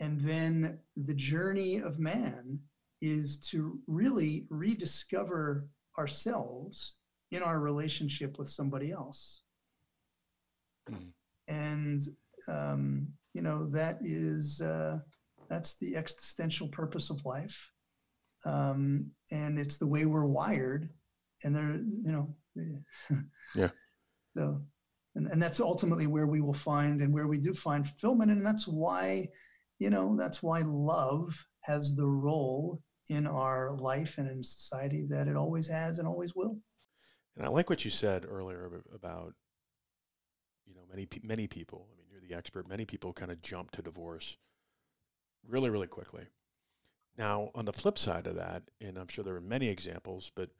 And 0.00 0.20
then 0.20 0.78
the 0.96 1.14
journey 1.14 1.78
of 1.78 1.98
man 1.98 2.58
is 3.00 3.38
to 3.38 3.78
really 3.86 4.46
rediscover 4.50 5.68
ourselves 5.98 6.96
in 7.30 7.42
our 7.42 7.60
relationship 7.60 8.38
with 8.38 8.48
somebody 8.48 8.90
else. 8.90 9.42
Mm-hmm. 10.90 11.08
And, 11.48 12.00
um, 12.48 13.08
you 13.32 13.42
know, 13.42 13.66
that 13.66 13.98
is, 14.00 14.60
uh, 14.60 14.98
that's 15.48 15.76
the 15.76 15.96
existential 15.96 16.68
purpose 16.68 17.10
of 17.10 17.24
life. 17.24 17.70
Um, 18.44 19.10
and 19.30 19.58
it's 19.58 19.76
the 19.76 19.86
way 19.86 20.06
we're 20.06 20.26
wired. 20.26 20.88
And 21.42 21.54
there, 21.54 21.74
you 21.74 22.12
know, 22.12 22.34
yeah. 23.54 23.70
So 24.36 24.62
and, 25.14 25.26
and 25.28 25.42
that's 25.42 25.60
ultimately 25.60 26.06
where 26.06 26.26
we 26.26 26.40
will 26.40 26.52
find 26.52 27.00
and 27.00 27.12
where 27.12 27.28
we 27.28 27.38
do 27.38 27.54
find 27.54 27.86
fulfillment. 27.86 28.30
And 28.30 28.44
that's 28.44 28.66
why 28.66 29.28
you 29.78 29.90
know 29.90 30.16
that's 30.16 30.42
why 30.42 30.62
love 30.64 31.46
has 31.60 31.96
the 31.96 32.06
role 32.06 32.80
in 33.08 33.26
our 33.26 33.72
life 33.72 34.18
and 34.18 34.30
in 34.30 34.42
society 34.42 35.06
that 35.10 35.28
it 35.28 35.36
always 35.36 35.68
has 35.68 35.98
and 35.98 36.08
always 36.08 36.34
will. 36.34 36.58
And 37.36 37.44
i 37.44 37.48
like 37.48 37.68
what 37.68 37.84
you 37.84 37.90
said 37.90 38.24
earlier 38.28 38.82
about 38.94 39.34
you 40.66 40.74
know 40.74 40.82
many 40.88 41.08
many 41.22 41.46
people 41.46 41.88
i 41.92 41.96
mean 41.98 42.06
you're 42.10 42.20
the 42.20 42.36
expert 42.36 42.68
many 42.68 42.84
people 42.84 43.12
kind 43.12 43.32
of 43.32 43.42
jump 43.42 43.70
to 43.72 43.82
divorce 43.82 44.36
really 45.46 45.70
really 45.70 45.88
quickly. 45.88 46.26
Now 47.16 47.50
on 47.54 47.64
the 47.64 47.72
flip 47.72 47.98
side 47.98 48.26
of 48.26 48.36
that 48.36 48.62
and 48.80 48.98
i'm 48.98 49.08
sure 49.08 49.24
there 49.24 49.36
are 49.36 49.40
many 49.40 49.68
examples 49.68 50.30
but 50.34 50.50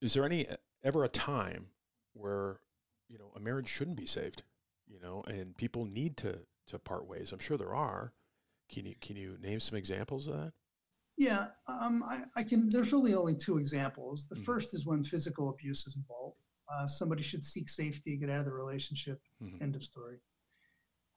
is 0.00 0.14
there 0.14 0.24
any 0.24 0.46
ever 0.82 1.04
a 1.04 1.08
time 1.08 1.66
where 2.14 2.60
you 3.08 3.18
know, 3.18 3.32
a 3.36 3.40
marriage 3.40 3.68
shouldn't 3.68 3.96
be 3.96 4.06
saved, 4.06 4.42
you 4.86 5.00
know, 5.00 5.22
and 5.26 5.56
people 5.56 5.84
need 5.84 6.16
to 6.18 6.40
to 6.68 6.78
part 6.78 7.06
ways. 7.06 7.32
I'm 7.32 7.38
sure 7.40 7.56
there 7.56 7.74
are. 7.74 8.12
Can 8.70 8.86
you 8.86 8.94
can 9.00 9.16
you 9.16 9.36
name 9.40 9.60
some 9.60 9.76
examples 9.78 10.28
of 10.28 10.34
that? 10.34 10.52
Yeah, 11.18 11.48
um, 11.66 12.02
I, 12.04 12.22
I, 12.36 12.42
can. 12.42 12.68
There's 12.70 12.92
really 12.92 13.14
only 13.14 13.34
two 13.34 13.58
examples. 13.58 14.28
The 14.28 14.36
Mhm. 14.36 14.44
first 14.44 14.72
is 14.74 14.86
when 14.86 15.04
physical 15.04 15.50
abuse 15.50 15.86
is 15.86 15.94
involved. 15.96 16.38
Uh, 16.72 16.86
somebody 16.86 17.22
should 17.22 17.44
seek 17.44 17.68
safety, 17.68 18.16
get 18.16 18.30
out 18.30 18.38
of 18.38 18.44
the 18.46 18.52
relationship. 18.52 19.20
Mhm. 19.42 19.60
End 19.60 19.76
of 19.76 19.84
story. 19.84 20.20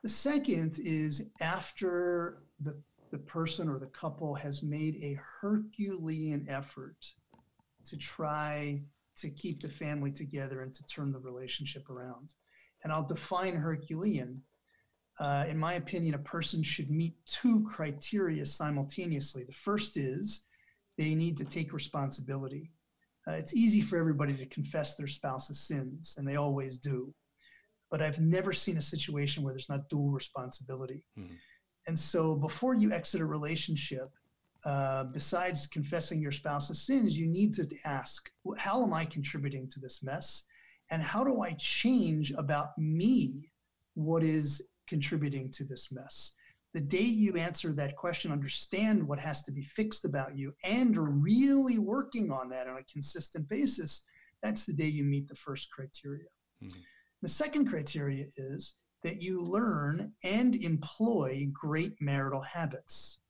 The 0.01 0.09
second 0.09 0.79
is 0.79 1.31
after 1.41 2.43
the 2.59 2.81
the 3.11 3.19
person 3.19 3.69
or 3.69 3.79
the 3.79 3.87
couple 3.87 4.33
has 4.35 4.61
made 4.63 4.95
a 5.01 5.13
Herculean 5.39 6.45
effort 6.49 7.13
to 7.85 7.95
try 7.95 8.83
to 9.17 9.29
keep 9.29 9.61
the 9.61 9.67
family 9.67 10.11
together 10.11 10.61
and 10.61 10.73
to 10.73 10.85
turn 10.85 11.11
the 11.11 11.19
relationship 11.19 11.89
around. 11.89 12.33
And 12.83 12.91
I'll 12.91 13.07
define 13.07 13.55
Herculean. 13.55 14.41
Uh, 15.19 15.45
in 15.47 15.57
my 15.57 15.75
opinion, 15.75 16.13
a 16.15 16.19
person 16.19 16.61
should 16.61 16.91
meet 16.91 17.15
two 17.25 17.65
criteria 17.65 18.45
simultaneously. 18.45 19.43
The 19.43 19.53
first 19.53 19.95
is 19.97 20.45
they 20.97 21.15
need 21.15 21.37
to 21.37 21.45
take 21.45 21.71
responsibility. 21.73 22.71
Uh, 23.27 23.31
it's 23.31 23.55
easy 23.55 23.81
for 23.81 23.97
everybody 23.97 24.35
to 24.37 24.45
confess 24.47 24.95
their 24.95 25.07
spouse's 25.07 25.59
sins, 25.59 26.15
and 26.17 26.27
they 26.27 26.35
always 26.35 26.77
do. 26.77 27.13
But 27.89 28.01
I've 28.01 28.19
never 28.19 28.51
seen 28.53 28.77
a 28.77 28.81
situation 28.81 29.43
where 29.43 29.53
there's 29.53 29.69
not 29.69 29.89
dual 29.89 30.11
responsibility. 30.11 31.05
Mhm. 31.17 31.37
And 31.87 31.97
so 31.97 32.35
before 32.35 32.73
you 32.73 32.91
exit 32.91 33.21
a 33.21 33.25
relationship, 33.25 34.09
uh, 34.65 35.03
besides 35.05 35.67
confessing 35.67 36.19
your 36.21 36.31
spouse's 36.31 36.85
sins, 36.85 37.15
you 37.17 37.27
need 37.27 37.53
to 37.53 37.67
ask, 37.85 38.29
how 38.57 38.83
am 38.83 38.93
I 38.93 39.05
contributing 39.05 39.69
to 39.69 39.79
this 39.79 40.03
mess? 40.03 40.43
And 40.91 41.01
how 41.01 41.23
do 41.23 41.41
I 41.41 41.53
change 41.53 42.31
about 42.31 42.77
me 42.77 43.51
what 43.93 44.23
is 44.23 44.67
contributing 44.87 45.51
to 45.51 45.63
this 45.63 45.91
mess? 45.91 46.33
The 46.73 46.81
day 46.81 46.97
you 46.97 47.35
answer 47.37 47.71
that 47.73 47.95
question, 47.95 48.31
understand 48.31 49.07
what 49.07 49.19
has 49.19 49.43
to 49.43 49.51
be 49.51 49.63
fixed 49.63 50.03
about 50.03 50.37
you, 50.37 50.53
and 50.63 51.23
really 51.23 51.79
working 51.79 52.31
on 52.31 52.49
that 52.49 52.67
on 52.67 52.77
a 52.77 52.83
consistent 52.91 53.47
basis, 53.47 54.03
that's 54.43 54.65
the 54.65 54.73
day 54.73 54.87
you 54.87 55.03
meet 55.03 55.27
the 55.27 55.35
first 55.35 55.71
criteria. 55.71 56.27
Mhm. 56.61 56.83
The 57.21 57.29
second 57.29 57.67
criteria 57.67 58.27
is 58.35 58.75
that 59.03 59.21
you 59.21 59.39
learn 59.39 60.13
and 60.23 60.55
employ 60.55 61.47
great 61.53 61.93
marital 62.01 62.41
habits. 62.41 63.21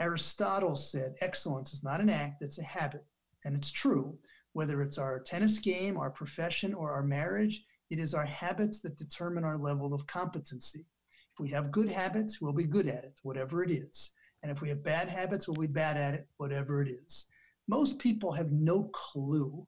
Aristotle 0.00 0.76
said 0.76 1.14
excellence 1.20 1.74
is 1.74 1.84
not 1.84 2.00
an 2.00 2.08
act, 2.08 2.42
it's 2.42 2.58
a 2.58 2.64
habit. 2.64 3.04
And 3.44 3.54
it's 3.54 3.70
true. 3.70 4.18
Whether 4.52 4.82
it's 4.82 4.98
our 4.98 5.20
tennis 5.20 5.58
game, 5.58 5.96
our 5.96 6.10
profession, 6.10 6.74
or 6.74 6.92
our 6.92 7.02
marriage, 7.02 7.64
it 7.90 7.98
is 7.98 8.14
our 8.14 8.24
habits 8.24 8.80
that 8.80 8.96
determine 8.96 9.44
our 9.44 9.58
level 9.58 9.92
of 9.94 10.06
competency. 10.06 10.86
If 11.32 11.38
we 11.38 11.50
have 11.50 11.70
good 11.70 11.90
habits, 11.90 12.40
we'll 12.40 12.52
be 12.52 12.64
good 12.64 12.88
at 12.88 13.04
it, 13.04 13.20
whatever 13.22 13.62
it 13.62 13.70
is. 13.70 14.12
And 14.42 14.50
if 14.50 14.62
we 14.62 14.70
have 14.70 14.82
bad 14.82 15.08
habits, 15.08 15.46
we'll 15.46 15.60
be 15.60 15.72
bad 15.72 15.96
at 15.96 16.14
it, 16.14 16.26
whatever 16.38 16.82
it 16.82 16.88
is. 16.88 17.26
Most 17.68 17.98
people 17.98 18.32
have 18.32 18.50
no 18.50 18.84
clue 18.92 19.66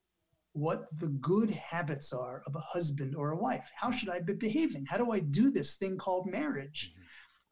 what 0.54 0.86
the 0.98 1.08
good 1.08 1.50
habits 1.50 2.12
are 2.12 2.42
of 2.46 2.54
a 2.54 2.60
husband 2.60 3.14
or 3.14 3.30
a 3.30 3.36
wife. 3.36 3.68
How 3.78 3.90
should 3.90 4.10
I 4.10 4.20
be 4.20 4.34
behaving? 4.34 4.86
How 4.86 4.98
do 4.98 5.12
I 5.12 5.20
do 5.20 5.50
this 5.50 5.76
thing 5.76 5.96
called 5.96 6.30
marriage? 6.30 6.92
Mm-hmm. 6.92 7.01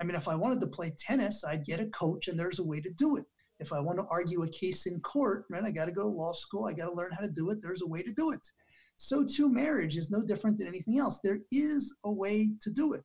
I 0.01 0.05
mean, 0.05 0.17
if 0.17 0.29
I 0.29 0.35
wanted 0.35 0.61
to 0.61 0.67
play 0.67 0.93
tennis, 0.99 1.45
I'd 1.45 1.67
get 1.67 1.81
a 1.81 1.87
coach 1.87 2.29
and 2.29 2.39
there's 2.39 2.59
a 2.59 2.65
way 2.65 2.81
to 2.81 2.91
do 2.91 3.17
it. 3.17 3.25
If 3.59 3.73
I 3.73 3.81
want 3.81 3.99
to 3.99 4.07
argue 4.11 4.43
a 4.43 4.49
case 4.49 4.87
in 4.87 5.01
court, 5.01 5.45
right, 5.51 5.63
I 5.63 5.71
got 5.71 5.85
to 5.85 5.93
go 5.93 6.03
to 6.03 6.09
law 6.09 6.33
school. 6.33 6.67
I 6.67 6.73
got 6.73 6.87
to 6.87 6.95
learn 6.95 7.13
how 7.13 7.21
to 7.21 7.31
do 7.31 7.51
it. 7.51 7.61
There's 7.61 7.83
a 7.83 7.87
way 7.87 8.03
to 8.03 8.13
do 8.13 8.33
it. 8.33 8.41
So, 8.97 9.25
too, 9.25 9.49
marriage 9.49 9.97
is 9.97 10.11
no 10.11 10.23
different 10.23 10.59
than 10.59 10.67
anything 10.67 10.99
else. 10.99 11.21
There 11.21 11.41
is 11.53 11.95
a 12.05 12.11
way 12.11 12.51
to 12.63 12.71
do 12.71 12.95
it. 12.95 13.05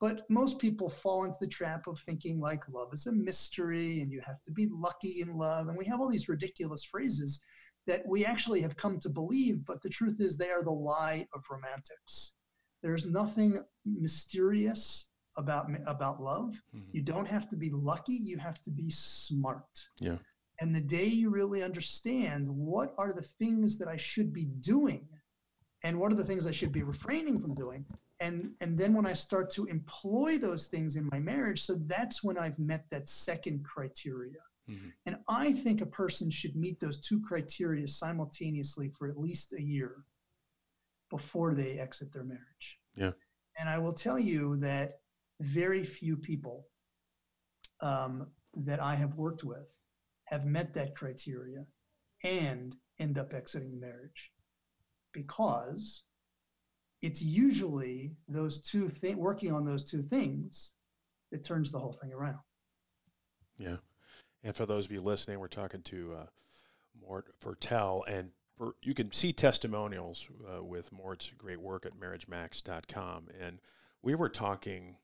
But 0.00 0.22
most 0.28 0.58
people 0.58 0.88
fall 0.88 1.24
into 1.24 1.38
the 1.40 1.48
trap 1.48 1.86
of 1.86 2.00
thinking 2.00 2.40
like 2.40 2.68
love 2.68 2.92
is 2.92 3.06
a 3.06 3.12
mystery 3.12 4.00
and 4.00 4.12
you 4.12 4.20
have 4.24 4.42
to 4.44 4.52
be 4.52 4.68
lucky 4.70 5.20
in 5.20 5.36
love. 5.36 5.68
And 5.68 5.76
we 5.76 5.86
have 5.86 6.00
all 6.00 6.08
these 6.08 6.28
ridiculous 6.28 6.84
phrases 6.84 7.40
that 7.86 8.06
we 8.06 8.24
actually 8.24 8.60
have 8.60 8.76
come 8.76 9.00
to 9.00 9.08
believe, 9.08 9.64
but 9.64 9.82
the 9.82 9.88
truth 9.88 10.20
is 10.20 10.36
they 10.36 10.50
are 10.50 10.62
the 10.62 10.70
lie 10.70 11.26
of 11.34 11.42
romantics. 11.50 12.34
There's 12.82 13.06
nothing 13.06 13.58
mysterious 13.84 15.07
about 15.38 15.70
about 15.86 16.20
love. 16.22 16.60
Mhm. 16.74 16.92
You 16.92 17.02
don't 17.02 17.28
have 17.28 17.48
to 17.50 17.56
be 17.56 17.70
lucky, 17.70 18.12
you 18.14 18.36
have 18.38 18.60
to 18.64 18.70
be 18.70 18.90
smart. 18.90 19.88
Yeah. 20.00 20.18
And 20.60 20.74
the 20.74 20.80
day 20.80 21.06
you 21.06 21.30
really 21.30 21.62
understand 21.62 22.48
what 22.48 22.94
are 22.98 23.12
the 23.12 23.22
things 23.22 23.78
that 23.78 23.88
I 23.88 23.96
should 23.96 24.32
be 24.32 24.44
doing 24.44 25.08
and 25.84 25.98
what 25.98 26.10
are 26.12 26.16
the 26.16 26.24
things 26.24 26.46
I 26.46 26.50
should 26.50 26.72
be 26.72 26.82
refraining 26.82 27.40
from 27.40 27.54
doing, 27.54 27.86
and 28.20 28.56
and 28.60 28.76
then 28.76 28.92
when 28.94 29.06
I 29.06 29.12
start 29.14 29.48
to 29.50 29.66
employ 29.66 30.36
those 30.38 30.66
things 30.66 30.96
in 30.96 31.08
my 31.12 31.20
marriage, 31.20 31.62
so 31.62 31.74
that's 31.76 32.22
when 32.24 32.36
I've 32.36 32.58
met 32.58 32.90
that 32.90 33.08
second 33.08 33.64
criteria. 33.64 34.42
Mhm. 34.68 34.92
And 35.06 35.16
I 35.28 35.52
think 35.52 35.80
a 35.80 35.86
person 35.86 36.30
should 36.30 36.56
meet 36.56 36.80
those 36.80 36.98
two 36.98 37.20
criteria 37.22 37.86
simultaneously 37.86 38.88
for 38.90 39.08
at 39.08 39.18
least 39.18 39.52
a 39.54 39.62
year 39.62 40.04
before 41.08 41.54
they 41.54 41.78
exit 41.78 42.12
their 42.12 42.24
marriage. 42.24 42.78
Yeah. 42.94 43.12
And 43.58 43.68
I 43.68 43.78
will 43.78 43.94
tell 43.94 44.18
you 44.18 44.56
that 44.56 45.00
very 45.40 45.84
few 45.84 46.16
people 46.16 46.66
um, 47.80 48.28
that 48.54 48.80
I 48.80 48.94
have 48.94 49.14
worked 49.14 49.44
with 49.44 49.72
have 50.24 50.44
met 50.44 50.74
that 50.74 50.96
criteria 50.96 51.64
and 52.24 52.76
end 52.98 53.18
up 53.18 53.32
exiting 53.32 53.78
marriage 53.78 54.32
because 55.12 56.02
it's 57.00 57.22
usually 57.22 58.12
those 58.26 58.60
two 58.60 58.88
things 58.88 59.16
working 59.16 59.52
on 59.52 59.64
those 59.64 59.88
two 59.88 60.02
things 60.02 60.72
that 61.30 61.44
turns 61.44 61.70
the 61.70 61.78
whole 61.78 61.96
thing 62.00 62.12
around. 62.12 62.40
Yeah. 63.56 63.76
And 64.42 64.54
for 64.54 64.66
those 64.66 64.86
of 64.86 64.92
you 64.92 65.00
listening, 65.00 65.38
we're 65.40 65.48
talking 65.48 65.82
to 65.82 66.14
uh, 66.20 66.26
Mort 67.00 67.26
Fertel, 67.40 68.02
and 68.08 68.30
for, 68.56 68.74
you 68.82 68.94
can 68.94 69.12
see 69.12 69.32
testimonials 69.32 70.28
uh, 70.52 70.62
with 70.62 70.92
Mort's 70.92 71.32
great 71.36 71.60
work 71.60 71.86
at 71.86 71.98
marriagemax.com. 71.98 73.28
And 73.40 73.60
we 74.02 74.14
were 74.14 74.28
talking 74.28 74.96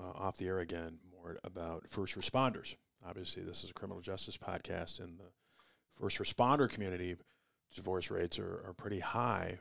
uh, 0.00 0.10
off 0.18 0.36
the 0.36 0.46
air 0.46 0.58
again, 0.58 0.98
more 1.12 1.38
about 1.44 1.88
first 1.88 2.18
responders. 2.18 2.76
Obviously, 3.06 3.42
this 3.42 3.64
is 3.64 3.70
a 3.70 3.74
criminal 3.74 4.00
justice 4.00 4.36
podcast, 4.36 5.00
and 5.00 5.18
the 5.18 5.30
first 5.98 6.18
responder 6.18 6.68
community 6.68 7.16
divorce 7.74 8.10
rates 8.10 8.38
are, 8.38 8.62
are 8.66 8.74
pretty 8.76 9.00
high. 9.00 9.58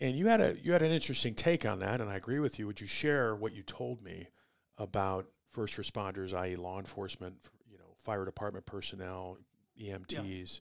And 0.00 0.16
you 0.16 0.28
had 0.28 0.40
a 0.40 0.56
you 0.62 0.72
had 0.72 0.82
an 0.82 0.92
interesting 0.92 1.34
take 1.34 1.66
on 1.66 1.80
that, 1.80 2.00
and 2.00 2.08
I 2.08 2.16
agree 2.16 2.38
with 2.38 2.58
you. 2.58 2.66
Would 2.66 2.80
you 2.80 2.86
share 2.86 3.34
what 3.34 3.52
you 3.52 3.62
told 3.62 4.02
me 4.02 4.28
about 4.76 5.26
first 5.50 5.76
responders, 5.76 6.32
i.e., 6.34 6.56
law 6.56 6.78
enforcement, 6.78 7.36
you 7.68 7.78
know, 7.78 7.94
fire 7.96 8.24
department 8.24 8.64
personnel, 8.64 9.38
EMTs? 9.80 10.60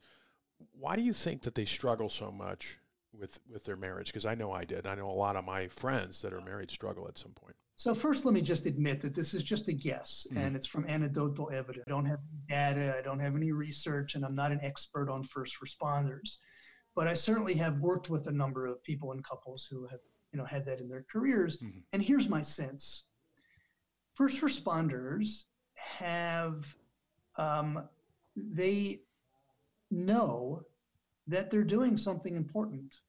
Why 0.71 0.95
do 0.95 1.03
you 1.03 1.13
think 1.13 1.43
that 1.43 1.53
they 1.53 1.65
struggle 1.65 2.09
so 2.09 2.31
much 2.31 2.79
with 3.13 3.39
with 3.51 3.65
their 3.65 3.75
marriage? 3.75 4.07
Because 4.07 4.25
I 4.25 4.33
know 4.33 4.51
I 4.51 4.65
did. 4.65 4.87
I 4.87 4.95
know 4.95 5.09
a 5.09 5.11
lot 5.11 5.35
of 5.35 5.45
my 5.45 5.67
friends 5.67 6.21
that 6.23 6.33
are 6.33 6.41
married 6.41 6.71
struggle 6.71 7.07
at 7.07 7.19
some 7.19 7.33
point. 7.33 7.55
So 7.79 7.93
first, 7.93 8.25
let 8.25 8.33
me 8.33 8.41
just 8.41 8.65
admit 8.65 9.01
that 9.01 9.13
this 9.13 9.35
is 9.35 9.43
just 9.43 9.67
a 9.67 9.73
guess, 9.73 10.25
Mhm. 10.31 10.37
and 10.37 10.55
it's 10.55 10.65
from 10.65 10.85
anecdotal 10.87 11.51
evidence. 11.51 11.83
I 11.87 11.91
don't 11.91 12.05
have 12.05 12.19
any 12.27 12.41
data, 12.47 12.97
I 12.97 13.01
don't 13.03 13.19
have 13.19 13.35
any 13.35 13.51
research, 13.51 14.15
and 14.15 14.25
I'm 14.25 14.33
not 14.33 14.51
an 14.51 14.59
expert 14.61 15.09
on 15.11 15.23
first 15.23 15.57
responders. 15.63 16.37
But 16.95 17.07
I 17.07 17.13
certainly 17.13 17.53
have 17.53 17.79
worked 17.79 18.09
with 18.09 18.27
a 18.27 18.31
number 18.31 18.65
of 18.65 18.81
people 18.81 19.11
and 19.11 19.23
couples 19.23 19.67
who 19.67 19.85
have, 19.87 19.99
you 20.33 20.39
know, 20.39 20.45
had 20.45 20.65
that 20.65 20.81
in 20.81 20.89
their 20.89 21.03
careers. 21.03 21.59
Mhm. 21.59 21.83
And 21.93 22.01
here's 22.01 22.27
my 22.27 22.41
sense: 22.41 23.05
first 24.15 24.41
responders 24.41 25.43
have, 25.75 26.75
um, 27.35 27.87
they 28.35 29.05
know 29.91 30.63
that 31.27 31.51
they're 31.51 31.63
doing 31.63 31.95
something 31.95 32.35
important. 32.35 33.01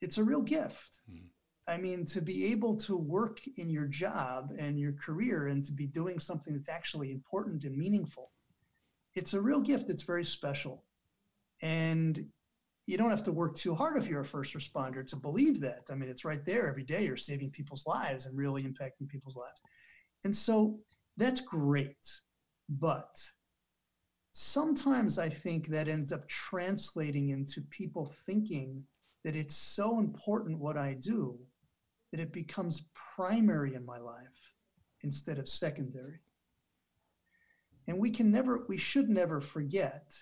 It's 0.00 0.16
a 0.16 0.24
real 0.24 0.40
gift. 0.40 1.00
Mhm. 1.10 1.28
I 1.68 1.76
mean, 1.76 2.04
to 2.06 2.20
be 2.20 2.52
able 2.52 2.76
to 2.76 2.96
work 2.96 3.40
in 3.56 3.68
your 3.68 3.86
job 3.86 4.52
and 4.56 4.78
your 4.78 4.92
career 4.92 5.48
and 5.48 5.64
to 5.64 5.72
be 5.72 5.86
doing 5.86 6.20
something 6.20 6.54
that's 6.54 6.68
actually 6.68 7.10
important 7.10 7.64
and 7.64 7.76
meaningful, 7.76 8.30
it's 9.16 9.34
a 9.34 9.40
real 9.40 9.60
gift. 9.60 9.90
It's 9.90 10.04
very 10.04 10.24
special. 10.24 10.84
And 11.62 12.26
you 12.86 12.96
don't 12.96 13.10
have 13.10 13.24
to 13.24 13.32
work 13.32 13.56
too 13.56 13.74
hard 13.74 13.96
if 13.96 14.06
you're 14.06 14.20
a 14.20 14.24
first 14.24 14.54
responder 14.54 15.06
to 15.08 15.16
believe 15.16 15.60
that. 15.60 15.82
I 15.90 15.96
mean, 15.96 16.08
it's 16.08 16.24
right 16.24 16.44
there 16.44 16.68
every 16.68 16.84
day. 16.84 17.04
You're 17.04 17.16
saving 17.16 17.50
people's 17.50 17.84
lives 17.84 18.26
and 18.26 18.38
really 18.38 18.62
impacting 18.62 19.08
people's 19.08 19.34
lives. 19.34 19.60
And 20.22 20.34
so 20.34 20.78
that's 21.16 21.40
great. 21.40 21.96
But 22.68 23.16
sometimes 24.32 25.18
I 25.18 25.28
think 25.28 25.68
that 25.68 25.88
ends 25.88 26.12
up 26.12 26.28
translating 26.28 27.30
into 27.30 27.60
people 27.70 28.14
thinking 28.24 28.84
that 29.24 29.34
it's 29.34 29.56
so 29.56 29.98
important 29.98 30.60
what 30.60 30.76
I 30.76 30.94
do 30.94 31.36
that 32.10 32.20
it 32.20 32.32
becomes 32.32 32.88
primary 33.14 33.74
in 33.74 33.84
my 33.84 33.98
life 33.98 34.52
instead 35.02 35.38
of 35.38 35.48
secondary. 35.48 36.20
And 37.88 37.98
we 37.98 38.10
can 38.10 38.30
never, 38.30 38.64
we 38.68 38.78
should 38.78 39.08
never 39.08 39.40
forget. 39.40 40.12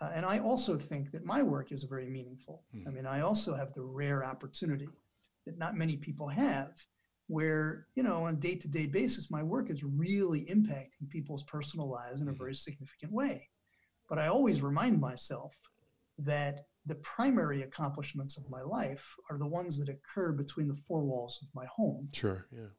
Uh, 0.00 0.10
and 0.14 0.26
I 0.26 0.38
also 0.40 0.76
think 0.78 1.10
that 1.12 1.24
my 1.24 1.42
work 1.42 1.72
is 1.72 1.84
very 1.84 2.08
meaningful. 2.08 2.64
I 2.74 2.76
Mhm. 2.76 2.94
mean, 2.94 3.06
I 3.06 3.20
also 3.20 3.54
have 3.54 3.72
the 3.74 3.82
rare 3.82 4.24
opportunity 4.24 4.88
that 5.46 5.58
not 5.58 5.76
many 5.76 5.96
people 5.96 6.28
have 6.28 6.74
where 7.28 7.86
you 7.94 8.02
know 8.02 8.24
on 8.24 8.34
a 8.34 8.36
day-to-day 8.36 8.86
basis 8.86 9.30
my 9.30 9.42
work 9.42 9.70
is 9.70 9.84
really 9.84 10.44
impacting 10.46 11.08
people's 11.08 11.44
personal 11.44 11.88
lives 11.88 12.20
in 12.20 12.28
a 12.28 12.32
very 12.32 12.54
significant 12.54 13.12
way 13.12 13.48
but 14.08 14.18
i 14.18 14.26
always 14.26 14.60
remind 14.60 15.00
myself 15.00 15.54
that 16.18 16.66
the 16.86 16.94
primary 16.96 17.62
accomplishments 17.62 18.36
of 18.36 18.48
my 18.50 18.60
life 18.62 19.04
are 19.30 19.38
the 19.38 19.46
ones 19.46 19.78
that 19.78 19.88
occur 19.88 20.32
between 20.32 20.66
the 20.68 20.76
four 20.88 21.02
walls 21.04 21.38
of 21.42 21.48
my 21.54 21.66
home 21.66 22.08
Sure. 22.12 22.46
Yeah. 22.50 22.70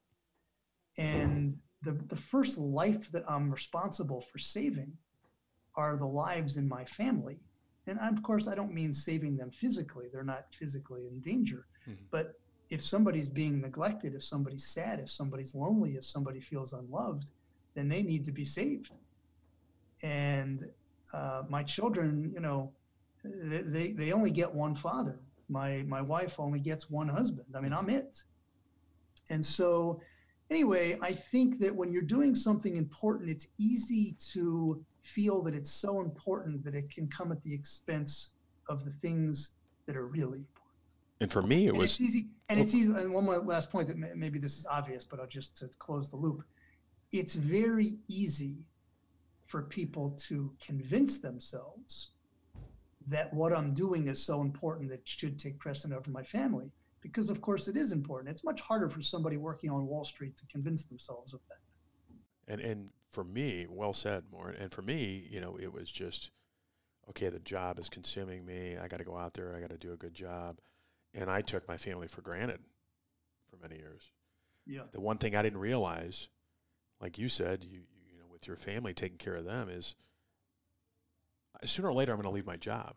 and 0.98 1.54
the, 1.84 1.94
the 1.94 2.16
first 2.16 2.58
life 2.58 3.12
that 3.12 3.24
i'm 3.28 3.50
responsible 3.52 4.22
for 4.32 4.40
saving 4.40 4.92
are 5.76 5.98
the 5.98 6.06
lives 6.06 6.58
in 6.58 6.68
my 6.68 6.86
family 6.86 7.40
and 7.88 7.98
of 8.00 8.22
course 8.24 8.48
i 8.48 8.56
don't 8.56 8.74
mean 8.74 8.94
saving 8.94 9.36
them 9.38 9.52
physically 9.52 10.08
they're 10.12 10.24
not 10.24 10.46
physically 10.54 11.08
in 11.08 11.20
danger 11.20 11.66
Mhm. 11.88 12.06
but 12.12 12.34
if 12.70 12.82
somebody's 12.84 13.30
being 13.30 13.60
neglected 13.60 14.14
if 14.16 14.24
somebody's 14.24 14.68
sad 14.68 15.00
if 15.00 15.10
somebody's 15.10 15.54
lonely 15.56 15.92
if 15.96 16.06
somebody 16.06 16.40
feels 16.40 16.72
unloved 16.74 17.32
then 17.76 17.88
they 17.90 18.04
need 18.04 18.24
to 18.26 18.32
be 18.32 18.46
saved 18.46 18.96
and 20.02 20.64
uh, 21.14 21.44
my 21.50 21.64
children 21.64 22.32
you 22.34 22.40
know 22.40 22.72
they, 23.24 23.92
they, 23.92 24.12
only 24.12 24.32
get 24.32 24.54
one 24.54 24.76
father. 24.76 25.20
My 25.50 25.84
my 25.88 26.02
wife 26.02 26.40
only 26.40 26.60
gets 26.60 26.90
one 26.90 27.08
husband. 27.08 27.48
I 27.56 27.62
mean 27.62 27.74
i'm 27.74 27.88
mm-hmm. 27.88 27.98
it. 27.98 28.24
And 29.30 29.46
so 29.46 30.02
anyway 30.52 30.98
i 31.02 31.12
think 31.12 31.60
that 31.60 31.74
when 31.74 31.92
you're 31.92 32.02
doing 32.02 32.36
something 32.36 32.76
important 32.76 33.30
it's 33.30 33.48
easy 33.58 34.16
to 34.34 34.84
feel 35.02 35.42
that 35.42 35.56
it's 35.56 35.72
so 35.72 36.02
important 36.02 36.64
that 36.64 36.76
it 36.76 36.90
can 36.90 37.08
come 37.08 37.32
at 37.32 37.42
the 37.44 37.54
expense 37.54 38.32
of 38.70 38.86
the 38.86 38.92
things 39.02 39.52
that 39.86 39.96
are 39.96 40.08
really 40.08 40.40
important. 40.40 40.50
And 41.22 41.32
for 41.32 41.42
me, 41.42 41.68
it 41.68 41.70
and 41.70 41.78
was 41.78 41.92
it's 41.92 42.02
easy 42.02 42.28
and 42.50 42.60
it's 42.60 42.74
oh. 42.74 42.78
easy 42.78 42.94
and 42.94 43.14
one 43.14 43.26
more 43.26 43.38
last 43.38 43.72
point 43.72 43.88
that 43.88 43.98
may- 43.98 44.14
maybe 44.16 44.40
this 44.40 44.58
is 44.58 44.66
obvious 44.66 45.06
but 45.06 45.20
i'll 45.20 45.28
just 45.28 45.58
to 45.58 45.68
close 45.80 46.10
the 46.10 46.18
loop. 46.18 46.44
It's 47.12 47.36
very 47.36 48.00
easy 48.08 48.58
for 49.48 49.64
people 49.64 50.12
to 50.28 50.52
convince 50.60 51.20
themselves 51.20 52.13
that 53.08 53.34
what 53.34 53.54
i'm 53.54 53.74
doing 53.74 54.08
is 54.08 54.24
so 54.24 54.42
important 54.42 54.90
that 54.90 55.00
it 55.00 55.02
should 55.08 55.38
take 55.38 55.58
precedent 55.60 55.98
over 55.98 56.10
my 56.12 56.24
family 56.24 56.72
because 57.02 57.30
of 57.30 57.42
course 57.42 57.68
it 57.68 57.76
is 57.76 57.92
important 57.92 58.30
it's 58.30 58.44
much 58.44 58.62
harder 58.62 58.90
for 58.90 59.02
somebody 59.02 59.38
working 59.38 59.70
on 59.70 59.86
wall 59.88 60.04
street 60.04 60.36
to 60.38 60.46
convince 60.48 60.86
themselves 60.86 61.34
of 61.34 61.40
that 61.50 61.58
and 62.48 62.62
and 62.62 62.90
for 63.14 63.24
me, 63.24 63.68
well 63.70 63.94
said, 63.94 64.24
Mort. 64.32 64.58
And 64.58 64.72
for 64.72 64.82
me, 64.82 65.28
you 65.30 65.40
know, 65.40 65.58
it 65.62 65.72
was 65.72 65.92
just 65.92 66.32
okay. 67.10 67.30
The 67.30 67.40
job 67.40 67.80
is 67.80 67.88
consuming 67.88 68.46
me. 68.46 68.76
I 68.78 68.88
got 68.88 68.98
to 68.98 69.06
go 69.06 69.16
out 69.16 69.36
there. 69.36 69.56
I 69.56 69.62
got 69.62 69.70
to 69.70 69.78
do 69.78 69.94
a 69.94 69.98
good 69.98 70.16
job, 70.16 70.58
and 71.14 71.30
I 71.30 71.42
took 71.42 71.68
my 71.68 71.78
family 71.78 72.08
for 72.08 72.22
granted 72.22 72.60
for 73.50 73.58
many 73.58 73.80
years. 73.80 74.12
yeah 74.66 74.82
The 74.92 75.00
one 75.00 75.20
thing 75.20 75.36
I 75.36 75.44
didn't 75.44 75.60
realize, 75.60 76.28
like 77.00 77.18
you 77.18 77.30
said, 77.30 77.64
you 77.64 77.82
you 78.12 78.18
know, 78.18 78.26
with 78.30 78.48
your 78.48 78.58
family 78.58 78.94
taking 78.94 79.20
care 79.20 79.36
of 79.36 79.46
them 79.46 79.70
is 79.70 79.96
sooner 81.64 81.90
or 81.90 81.94
later 81.94 82.12
I'm 82.12 82.18
going 82.18 82.30
to 82.30 82.34
leave 82.34 82.46
my 82.46 82.58
job. 82.58 82.96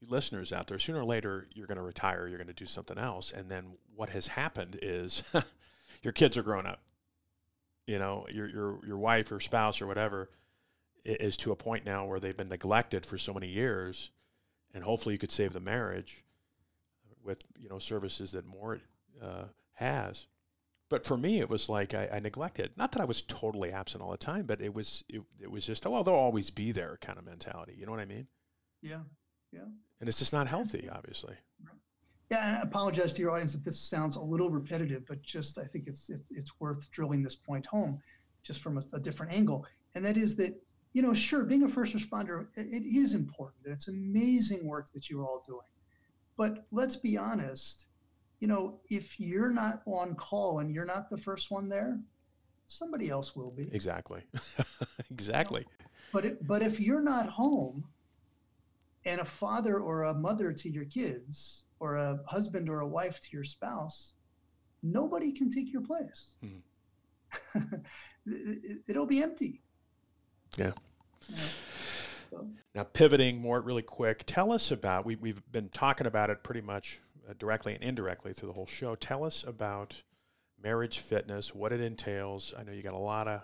You 0.00 0.08
listeners 0.08 0.52
out 0.52 0.66
there, 0.66 0.78
sooner 0.78 1.00
or 1.00 1.04
later 1.04 1.46
you're 1.54 1.66
going 1.66 1.76
to 1.76 1.82
retire. 1.82 2.26
You're 2.26 2.38
going 2.38 2.48
to 2.48 2.54
do 2.54 2.66
something 2.66 2.98
else, 2.98 3.32
and 3.32 3.50
then 3.50 3.72
what 3.94 4.10
has 4.10 4.28
happened 4.28 4.78
is 4.80 5.22
your 6.02 6.12
kids 6.12 6.36
are 6.36 6.42
grown 6.42 6.66
up. 6.66 6.80
You 7.86 7.98
know, 7.98 8.26
your 8.30 8.48
your 8.48 8.86
your 8.86 8.98
wife 8.98 9.30
or 9.30 9.40
spouse 9.40 9.82
or 9.82 9.86
whatever 9.86 10.30
is 11.04 11.36
to 11.38 11.52
a 11.52 11.56
point 11.56 11.84
now 11.84 12.04
where 12.06 12.20
they've 12.20 12.36
been 12.36 12.48
neglected 12.48 13.04
for 13.04 13.18
so 13.18 13.34
many 13.34 13.48
years, 13.48 14.10
and 14.72 14.84
hopefully 14.84 15.14
you 15.14 15.18
could 15.18 15.32
save 15.32 15.52
the 15.52 15.60
marriage 15.60 16.24
with 17.24 17.42
you 17.58 17.68
know 17.68 17.78
services 17.78 18.32
that 18.32 18.46
Mort 18.46 18.80
uh, 19.22 19.44
has. 19.74 20.26
But 20.90 21.06
for 21.06 21.16
me, 21.16 21.38
it 21.38 21.48
was 21.48 21.68
like 21.68 21.94
I, 21.94 22.08
I 22.12 22.18
neglected. 22.18 22.72
Not 22.76 22.92
that 22.92 23.00
I 23.00 23.06
was 23.06 23.22
totally 23.22 23.72
absent 23.72 24.02
all 24.02 24.10
the 24.10 24.18
time, 24.18 24.44
but 24.44 24.60
it 24.60 24.74
was 24.74 25.04
it, 25.08 25.22
it 25.40 25.50
was 25.50 25.64
just 25.64 25.86
oh 25.86 25.90
well 25.90 26.04
they'll 26.04 26.14
always 26.14 26.50
be 26.50 26.72
there 26.72 26.98
kind 27.00 27.18
of 27.18 27.24
mentality. 27.24 27.76
You 27.78 27.86
know 27.86 27.92
what 27.92 28.00
I 28.00 28.06
mean? 28.06 28.26
yeah 28.82 29.00
yeah. 29.52 29.66
And 30.00 30.08
it's 30.08 30.18
just 30.18 30.32
not 30.32 30.46
healthy, 30.46 30.88
obviously. 30.90 31.34
Yeah, 32.30 32.46
and 32.46 32.56
I 32.56 32.60
apologize 32.60 33.14
to 33.14 33.22
your 33.22 33.32
audience 33.32 33.54
if 33.54 33.64
this 33.64 33.80
sounds 33.80 34.16
a 34.16 34.20
little 34.20 34.50
repetitive, 34.50 35.04
but 35.06 35.22
just 35.22 35.58
I 35.58 35.64
think 35.64 35.88
it's 35.88 36.08
it's, 36.10 36.22
it's 36.30 36.52
worth 36.60 36.90
drilling 36.90 37.22
this 37.22 37.34
point 37.34 37.66
home, 37.66 38.00
just 38.42 38.62
from 38.62 38.78
a, 38.78 38.82
a 38.92 39.00
different 39.00 39.32
angle, 39.32 39.66
and 39.94 40.04
that 40.04 40.16
is 40.16 40.36
that 40.36 40.54
you 40.92 41.02
know, 41.02 41.14
sure, 41.14 41.44
being 41.44 41.62
a 41.62 41.68
first 41.68 41.94
responder 41.94 42.48
it, 42.56 42.66
it 42.66 42.84
is 42.84 43.14
important. 43.14 43.62
It's 43.66 43.88
amazing 43.88 44.66
work 44.66 44.92
that 44.92 45.08
you're 45.08 45.24
all 45.24 45.42
doing, 45.46 45.60
but 46.36 46.66
let's 46.70 46.96
be 46.96 47.16
honest. 47.16 47.86
You 48.40 48.48
know, 48.48 48.80
if 48.88 49.20
you're 49.20 49.50
not 49.50 49.82
on 49.86 50.14
call 50.14 50.58
and 50.58 50.74
you're 50.74 50.86
not 50.86 51.10
the 51.10 51.18
first 51.18 51.50
one 51.50 51.68
there, 51.68 52.00
somebody 52.66 53.10
else 53.10 53.36
will 53.36 53.50
be. 53.50 53.68
Exactly. 53.72 54.22
exactly. 55.10 55.66
But 56.12 56.24
it, 56.24 56.46
but 56.46 56.62
if 56.62 56.80
you're 56.80 57.02
not 57.02 57.28
home, 57.28 57.84
and 59.04 59.20
a 59.20 59.24
father 59.24 59.78
or 59.78 60.04
a 60.04 60.14
mother 60.14 60.52
to 60.52 60.70
your 60.70 60.84
kids, 60.84 61.64
or 61.80 61.96
a 61.96 62.20
husband 62.26 62.68
or 62.68 62.80
a 62.80 62.86
wife 62.86 63.20
to 63.22 63.28
your 63.32 63.44
spouse, 63.44 64.12
nobody 64.82 65.32
can 65.32 65.50
take 65.50 65.72
your 65.72 65.82
place. 65.82 66.32
Mm-hmm. 66.44 67.74
it, 68.26 68.78
it'll 68.86 69.06
be 69.06 69.22
empty. 69.22 69.62
Yeah. 70.58 70.72
So, 71.20 72.48
Now, 72.74 72.84
pivoting 72.84 73.40
Mort 73.40 73.64
really 73.64 73.82
quick, 73.82 74.24
tell 74.26 74.52
us 74.52 74.70
about, 74.70 75.06
we, 75.06 75.16
we've 75.16 75.42
been 75.50 75.68
talking 75.70 76.06
about 76.06 76.30
it 76.30 76.42
pretty 76.42 76.60
much 76.60 77.00
uh, 77.30 77.34
directly 77.38 77.74
and 77.74 77.82
indirectly 77.82 78.32
through 78.32 78.48
the 78.48 78.54
whole 78.54 78.66
show. 78.66 78.94
Tell 78.94 79.24
us 79.24 79.44
about 79.44 80.02
marriage 80.62 80.98
fitness, 80.98 81.54
what 81.54 81.72
it 81.72 81.80
entails. 81.80 82.52
I 82.58 82.64
know 82.64 82.72
you 82.72 82.82
got 82.82 82.92
a 82.92 82.98
lot 82.98 83.28
of, 83.28 83.42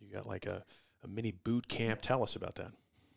you 0.00 0.12
got 0.12 0.26
like 0.26 0.46
a, 0.46 0.64
a 1.04 1.08
mini 1.08 1.32
boot 1.32 1.68
camp. 1.68 2.00
Tell 2.00 2.22
us 2.22 2.36
about 2.36 2.54
that. 2.56 2.72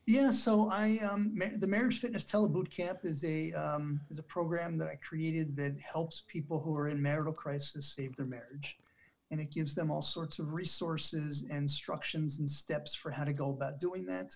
Yeah, 0.06 0.32
so 0.32 0.72
I 0.72 0.98
um, 1.08 1.40
the 1.58 1.68
Marriage 1.68 2.00
Fitness 2.00 2.26
Teleboot 2.26 2.72
Camp 2.72 3.02
is 3.04 3.24
a 3.24 3.52
um, 3.54 4.02
is 4.10 4.18
a 4.18 4.24
program 4.24 4.76
that 4.80 4.88
I 4.88 4.96
created 4.96 5.56
that 5.58 5.80
helps 5.80 6.24
people 6.28 6.60
who 6.60 6.76
are 6.76 6.90
in 6.90 7.00
marital 7.00 7.32
crisis 7.32 7.94
save 7.94 8.16
their 8.16 8.26
marriage, 8.26 8.80
and 9.30 9.40
it 9.40 9.52
gives 9.52 9.76
them 9.76 9.92
all 9.92 10.02
sorts 10.02 10.40
of 10.40 10.52
resources, 10.52 11.44
and 11.44 11.60
instructions, 11.60 12.40
and 12.40 12.50
steps 12.50 12.96
for 12.96 13.12
how 13.12 13.24
to 13.24 13.34
go 13.34 13.52
about 13.52 13.78
doing 13.78 14.04
that. 14.08 14.32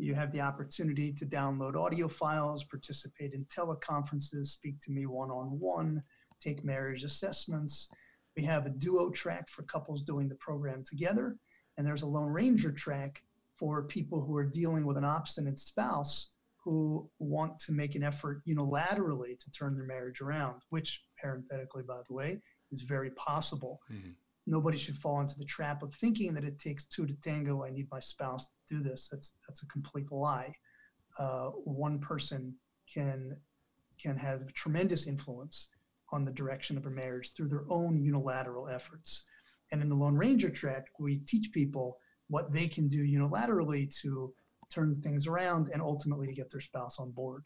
You 0.00 0.14
have 0.14 0.32
the 0.32 0.40
opportunity 0.40 1.12
to 1.12 1.26
download 1.26 1.76
audio 1.76 2.08
files, 2.08 2.64
participate 2.64 3.34
in 3.34 3.44
teleconferences, 3.44 4.46
speak 4.46 4.80
to 4.80 4.90
me 4.90 5.04
one 5.04 5.30
on 5.30 5.60
one, 5.60 6.02
take 6.40 6.64
marriage 6.64 7.04
assessments. 7.04 7.90
We 8.34 8.42
have 8.44 8.64
a 8.64 8.70
duo 8.70 9.10
track 9.10 9.48
for 9.48 9.62
couples 9.64 10.02
doing 10.02 10.26
the 10.26 10.36
program 10.36 10.82
together, 10.84 11.36
and 11.76 11.86
there's 11.86 12.02
a 12.02 12.06
Lone 12.06 12.30
Ranger 12.30 12.72
track 12.72 13.22
for 13.54 13.82
people 13.82 14.24
who 14.24 14.34
are 14.36 14.44
dealing 14.44 14.86
with 14.86 14.96
an 14.96 15.04
obstinate 15.04 15.58
spouse 15.58 16.30
who 16.64 17.10
want 17.18 17.58
to 17.58 17.72
make 17.72 17.94
an 17.94 18.02
effort 18.02 18.42
unilaterally 18.46 19.38
to 19.38 19.50
turn 19.50 19.74
their 19.74 19.84
marriage 19.84 20.22
around, 20.22 20.62
which, 20.70 21.02
parenthetically, 21.20 21.82
by 21.82 22.00
the 22.08 22.14
way, 22.14 22.40
is 22.70 22.82
very 22.82 23.10
possible. 23.10 23.82
Mhm. 23.90 24.14
Nobody 24.50 24.76
should 24.76 24.98
fall 24.98 25.20
into 25.20 25.38
the 25.38 25.44
trap 25.44 25.84
of 25.84 25.94
thinking 25.94 26.34
that 26.34 26.42
it 26.42 26.58
takes 26.58 26.82
two 26.82 27.06
to 27.06 27.14
tango. 27.20 27.62
I 27.62 27.70
need 27.70 27.86
my 27.92 28.00
spouse 28.00 28.48
to 28.48 28.74
do 28.74 28.82
this. 28.82 29.08
That's 29.08 29.36
that's 29.46 29.62
a 29.62 29.66
complete 29.66 30.10
lie. 30.10 30.52
Uh, 31.20 31.50
one 31.64 32.00
person 32.00 32.56
can 32.92 33.36
can 34.02 34.16
have 34.16 34.52
tremendous 34.52 35.06
influence 35.06 35.68
on 36.10 36.24
the 36.24 36.32
direction 36.32 36.76
of 36.76 36.86
a 36.86 36.90
marriage 36.90 37.32
through 37.32 37.46
their 37.46 37.64
own 37.68 38.02
unilateral 38.02 38.68
efforts. 38.68 39.24
And 39.70 39.80
in 39.80 39.88
the 39.88 39.94
Lone 39.94 40.16
Ranger 40.16 40.50
track, 40.50 40.86
we 40.98 41.18
teach 41.18 41.52
people 41.52 41.98
what 42.26 42.52
they 42.52 42.66
can 42.66 42.88
do 42.88 43.04
unilaterally 43.04 43.88
to 44.02 44.34
turn 44.68 45.00
things 45.00 45.28
around 45.28 45.70
and 45.72 45.80
ultimately 45.80 46.26
to 46.26 46.32
get 46.32 46.50
their 46.50 46.60
spouse 46.60 46.98
on 46.98 47.12
board. 47.12 47.44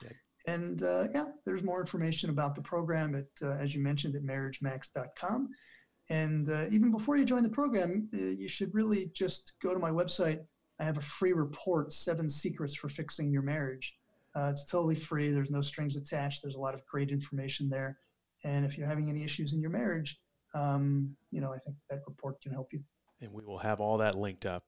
Yeah. 0.00 0.10
And 0.46 0.82
uh, 0.84 1.08
yeah, 1.12 1.24
there's 1.44 1.64
more 1.64 1.80
information 1.80 2.30
about 2.30 2.54
the 2.54 2.62
program 2.62 3.16
at, 3.16 3.26
uh, 3.42 3.54
as 3.54 3.74
you 3.74 3.82
mentioned, 3.82 4.14
at 4.14 4.22
marriagemax.com. 4.22 5.48
And 6.10 6.50
uh, 6.50 6.66
even 6.70 6.90
before 6.90 7.16
you 7.16 7.24
join 7.24 7.42
the 7.42 7.48
program, 7.50 8.08
uh, 8.14 8.18
you 8.18 8.48
should 8.48 8.74
really 8.74 9.10
just 9.14 9.54
go 9.62 9.74
to 9.74 9.78
my 9.78 9.90
website. 9.90 10.40
I 10.80 10.84
have 10.84 10.96
a 10.96 11.02
free 11.02 11.32
report, 11.32 11.92
Seven 11.92 12.28
Secrets 12.28 12.74
for 12.74 12.88
Fixing 12.88 13.30
Your 13.30 13.42
Marriage. 13.42 13.94
Uh, 14.34 14.48
it's 14.50 14.64
totally 14.64 14.94
free. 14.94 15.30
There's 15.30 15.50
no 15.50 15.60
strings 15.60 15.96
attached. 15.96 16.42
There's 16.42 16.54
a 16.54 16.60
lot 16.60 16.74
of 16.74 16.86
great 16.86 17.10
information 17.10 17.68
there. 17.68 17.98
And 18.44 18.64
if 18.64 18.78
you're 18.78 18.86
having 18.86 19.10
any 19.10 19.24
issues 19.24 19.52
in 19.52 19.60
your 19.60 19.70
marriage, 19.70 20.18
um, 20.54 21.16
you 21.30 21.40
know, 21.40 21.52
I 21.52 21.58
think 21.58 21.76
that 21.90 22.00
report 22.06 22.40
can 22.40 22.52
help 22.52 22.72
you. 22.72 22.80
And 23.20 23.32
we 23.32 23.42
will 23.44 23.58
have 23.58 23.80
all 23.80 23.98
that 23.98 24.14
linked 24.14 24.46
up 24.46 24.64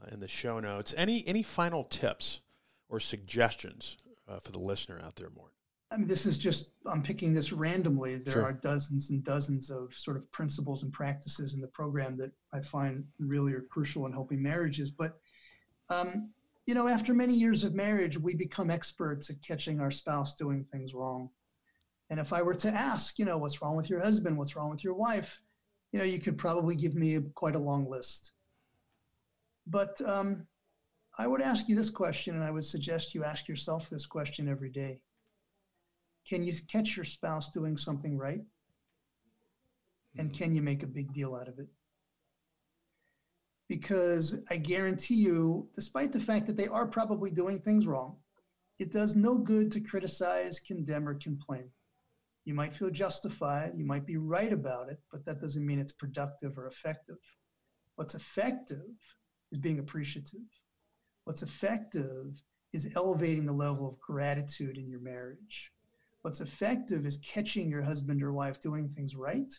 uh, 0.00 0.08
in 0.12 0.20
the 0.20 0.28
show 0.28 0.60
notes. 0.60 0.94
Any, 0.96 1.26
any 1.26 1.42
final 1.42 1.84
tips 1.84 2.40
or 2.88 3.00
suggestions 3.00 3.96
uh, 4.28 4.38
for 4.38 4.52
the 4.52 4.60
listener 4.60 5.00
out 5.04 5.16
there, 5.16 5.30
Mort? 5.34 5.52
I 5.92 5.96
mean, 5.98 6.08
this 6.08 6.24
is 6.24 6.38
just, 6.38 6.72
I'm 6.86 7.02
picking 7.02 7.34
this 7.34 7.52
randomly. 7.52 8.16
There 8.16 8.32
Sure. 8.32 8.44
are 8.44 8.52
dozens 8.52 9.10
and 9.10 9.22
dozens 9.22 9.68
of 9.68 9.94
sort 9.94 10.16
of 10.16 10.30
principles 10.32 10.82
and 10.82 10.92
practices 10.92 11.52
in 11.52 11.60
the 11.60 11.68
program 11.68 12.16
that 12.16 12.32
I 12.52 12.62
find 12.62 13.06
really 13.18 13.52
are 13.52 13.60
crucial 13.60 14.06
in 14.06 14.12
helping 14.12 14.42
marriages. 14.42 14.90
But, 14.90 15.20
um, 15.90 16.32
you 16.64 16.74
know, 16.74 16.88
after 16.88 17.12
many 17.12 17.34
years 17.34 17.62
of 17.62 17.74
marriage, 17.74 18.16
we 18.16 18.34
become 18.34 18.70
experts 18.70 19.28
at 19.28 19.42
catching 19.42 19.80
our 19.80 19.90
spouse 19.90 20.34
doing 20.34 20.64
things 20.64 20.94
wrong. 20.94 21.28
And 22.08 22.18
if 22.18 22.32
I 22.32 22.40
were 22.40 22.54
to 22.54 22.70
ask, 22.70 23.18
you 23.18 23.26
know, 23.26 23.36
what's 23.36 23.60
wrong 23.60 23.76
with 23.76 23.90
your 23.90 24.00
husband? 24.00 24.38
What's 24.38 24.56
wrong 24.56 24.70
with 24.70 24.82
your 24.82 24.94
wife? 24.94 25.42
You 25.92 25.98
know, 25.98 26.06
you 26.06 26.20
could 26.20 26.38
probably 26.38 26.74
give 26.74 26.94
me 26.94 27.16
a, 27.16 27.20
quite 27.20 27.54
a 27.54 27.58
long 27.58 27.88
list. 27.88 28.32
But 29.66 30.00
um, 30.00 30.46
I 31.18 31.26
would 31.26 31.42
ask 31.42 31.68
you 31.68 31.76
this 31.76 31.90
question, 31.90 32.34
and 32.34 32.44
I 32.44 32.50
would 32.50 32.64
suggest 32.64 33.14
you 33.14 33.24
ask 33.24 33.46
yourself 33.46 33.90
this 33.90 34.06
question 34.06 34.48
every 34.48 34.70
day 34.70 35.00
Can 36.28 36.42
you 36.42 36.52
catch 36.70 36.96
your 36.96 37.04
spouse 37.04 37.50
doing 37.50 37.76
something 37.76 38.16
right? 38.16 38.40
And 40.18 40.30
mm-hmm. 40.30 40.42
can 40.42 40.54
you 40.54 40.62
make 40.62 40.82
a 40.82 40.86
big 40.86 41.12
deal 41.12 41.34
out 41.34 41.48
of 41.48 41.58
it? 41.58 41.68
Because 43.68 44.38
I 44.50 44.56
guarantee 44.56 45.14
you, 45.14 45.68
despite 45.74 46.12
the 46.12 46.20
fact 46.20 46.46
that 46.46 46.56
they 46.56 46.68
are 46.68 46.86
probably 46.86 47.30
doing 47.30 47.58
things 47.58 47.86
wrong, 47.86 48.16
it 48.78 48.92
does 48.92 49.16
no 49.16 49.38
good 49.38 49.70
to 49.72 49.80
criticize, 49.80 50.60
condemn, 50.60 51.08
or 51.08 51.14
complain. 51.14 51.70
You 52.44 52.54
might 52.54 52.74
feel 52.74 52.90
justified, 52.90 53.72
you 53.76 53.84
might 53.84 54.04
be 54.04 54.16
right 54.16 54.52
about 54.52 54.90
it, 54.90 54.98
but 55.10 55.24
that 55.24 55.40
doesn't 55.40 55.64
mean 55.64 55.78
it's 55.78 55.92
productive 55.92 56.58
or 56.58 56.66
effective. 56.66 57.18
What's 57.94 58.14
effective 58.14 58.90
is 59.52 59.58
being 59.58 59.78
appreciative. 59.78 60.40
What's 61.24 61.42
effective 61.42 62.42
is 62.72 62.90
elevating 62.96 63.46
the 63.46 63.52
level 63.52 63.88
of 63.88 64.00
gratitude 64.00 64.76
in 64.76 64.88
your 64.88 65.00
marriage. 65.00 65.70
What's 66.22 66.40
effective 66.40 67.04
is 67.04 67.18
catching 67.18 67.68
your 67.68 67.82
husband 67.82 68.22
or 68.22 68.32
wife 68.32 68.60
doing 68.60 68.88
things 68.88 69.16
right 69.16 69.52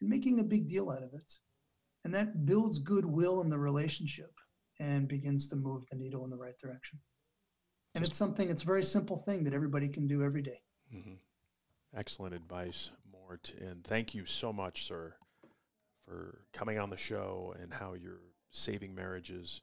and 0.00 0.10
making 0.10 0.40
a 0.40 0.44
big 0.44 0.68
deal 0.68 0.90
out 0.90 1.02
of 1.02 1.14
it. 1.14 1.38
And 2.04 2.12
that 2.14 2.44
builds 2.44 2.78
goodwill 2.78 3.40
in 3.40 3.48
the 3.48 3.58
relationship 3.58 4.32
and 4.80 5.08
begins 5.08 5.48
to 5.48 5.56
move 5.56 5.84
the 5.90 5.96
needle 5.96 6.24
in 6.24 6.30
the 6.30 6.36
right 6.36 6.58
direction. 6.58 6.98
And 7.94 8.04
it's 8.04 8.16
something, 8.16 8.50
it's 8.50 8.64
a 8.64 8.66
very 8.66 8.82
simple 8.82 9.18
thing 9.18 9.44
that 9.44 9.54
everybody 9.54 9.88
can 9.88 10.06
do 10.08 10.22
every 10.22 10.42
day. 10.42 10.60
Mm-hmm. 10.94 11.14
Excellent 11.96 12.34
advice, 12.34 12.90
Mort. 13.10 13.54
And 13.60 13.84
thank 13.84 14.14
you 14.14 14.24
so 14.24 14.52
much, 14.52 14.84
sir, 14.84 15.14
for 16.04 16.40
coming 16.52 16.78
on 16.78 16.90
the 16.90 16.96
show 16.96 17.54
and 17.60 17.72
how 17.72 17.94
you're 17.94 18.20
saving 18.50 18.96
marriages 18.96 19.62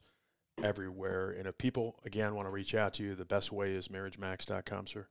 everywhere. 0.62 1.30
And 1.30 1.46
if 1.46 1.58
people, 1.58 2.00
again, 2.06 2.34
want 2.34 2.46
to 2.46 2.52
reach 2.52 2.74
out 2.74 2.94
to 2.94 3.04
you, 3.04 3.14
the 3.14 3.26
best 3.26 3.52
way 3.52 3.74
is 3.74 3.88
marriagemax.com, 3.88 4.86
sir. 4.86 5.08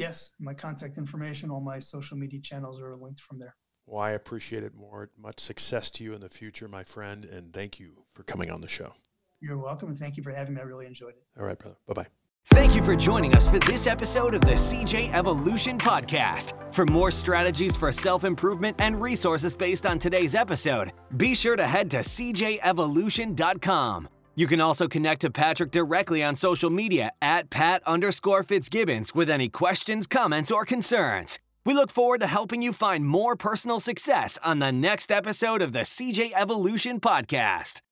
Yes, 0.00 0.32
my 0.40 0.54
contact 0.54 0.96
information, 0.96 1.50
all 1.50 1.60
my 1.60 1.78
social 1.78 2.16
media 2.16 2.40
channels 2.40 2.80
are 2.80 2.96
linked 2.96 3.20
from 3.20 3.38
there. 3.38 3.54
Well, 3.84 4.00
I 4.00 4.12
appreciate 4.12 4.64
it 4.64 4.74
Mort. 4.74 5.12
Much 5.18 5.40
success 5.40 5.90
to 5.90 6.04
you 6.04 6.14
in 6.14 6.22
the 6.22 6.30
future, 6.30 6.68
my 6.68 6.84
friend, 6.84 7.26
and 7.26 7.52
thank 7.52 7.78
you 7.78 8.06
for 8.14 8.22
coming 8.22 8.50
on 8.50 8.62
the 8.62 8.68
show. 8.68 8.94
You're 9.40 9.58
welcome, 9.58 9.90
and 9.90 9.98
thank 9.98 10.16
you 10.16 10.22
for 10.22 10.30
having 10.30 10.54
me. 10.54 10.62
I 10.62 10.64
really 10.64 10.86
enjoyed 10.86 11.16
it. 11.16 11.26
All 11.38 11.44
right, 11.44 11.58
brother. 11.58 11.76
Bye 11.86 11.92
bye. 11.92 12.06
Thank 12.46 12.74
you 12.74 12.82
for 12.82 12.96
joining 12.96 13.36
us 13.36 13.46
for 13.46 13.58
this 13.58 13.86
episode 13.86 14.34
of 14.34 14.40
the 14.40 14.52
CJ 14.52 15.12
Evolution 15.12 15.76
Podcast. 15.76 16.54
For 16.74 16.86
more 16.86 17.10
strategies 17.10 17.76
for 17.76 17.92
self 17.92 18.24
improvement 18.24 18.80
and 18.80 19.02
resources 19.02 19.54
based 19.54 19.84
on 19.84 19.98
today's 19.98 20.34
episode, 20.34 20.94
be 21.18 21.34
sure 21.34 21.56
to 21.56 21.66
head 21.66 21.90
to 21.90 21.98
cjevolution.com. 21.98 24.08
You 24.34 24.46
can 24.46 24.60
also 24.60 24.88
connect 24.88 25.22
to 25.22 25.30
Patrick 25.30 25.70
directly 25.70 26.22
on 26.22 26.34
social 26.34 26.70
media 26.70 27.10
at 27.20 27.50
Pat 27.50 27.82
underscore 27.86 28.42
Fitzgibbons 28.42 29.14
with 29.14 29.28
any 29.28 29.48
questions, 29.48 30.06
comments, 30.06 30.50
or 30.50 30.64
concerns. 30.64 31.38
We 31.66 31.74
look 31.74 31.90
forward 31.90 32.20
to 32.20 32.26
helping 32.26 32.62
you 32.62 32.72
find 32.72 33.04
more 33.04 33.36
personal 33.36 33.80
success 33.80 34.38
on 34.44 34.60
the 34.60 34.72
next 34.72 35.12
episode 35.12 35.60
of 35.60 35.72
the 35.72 35.80
CJ 35.80 36.32
Evolution 36.34 37.00
Podcast. 37.00 37.82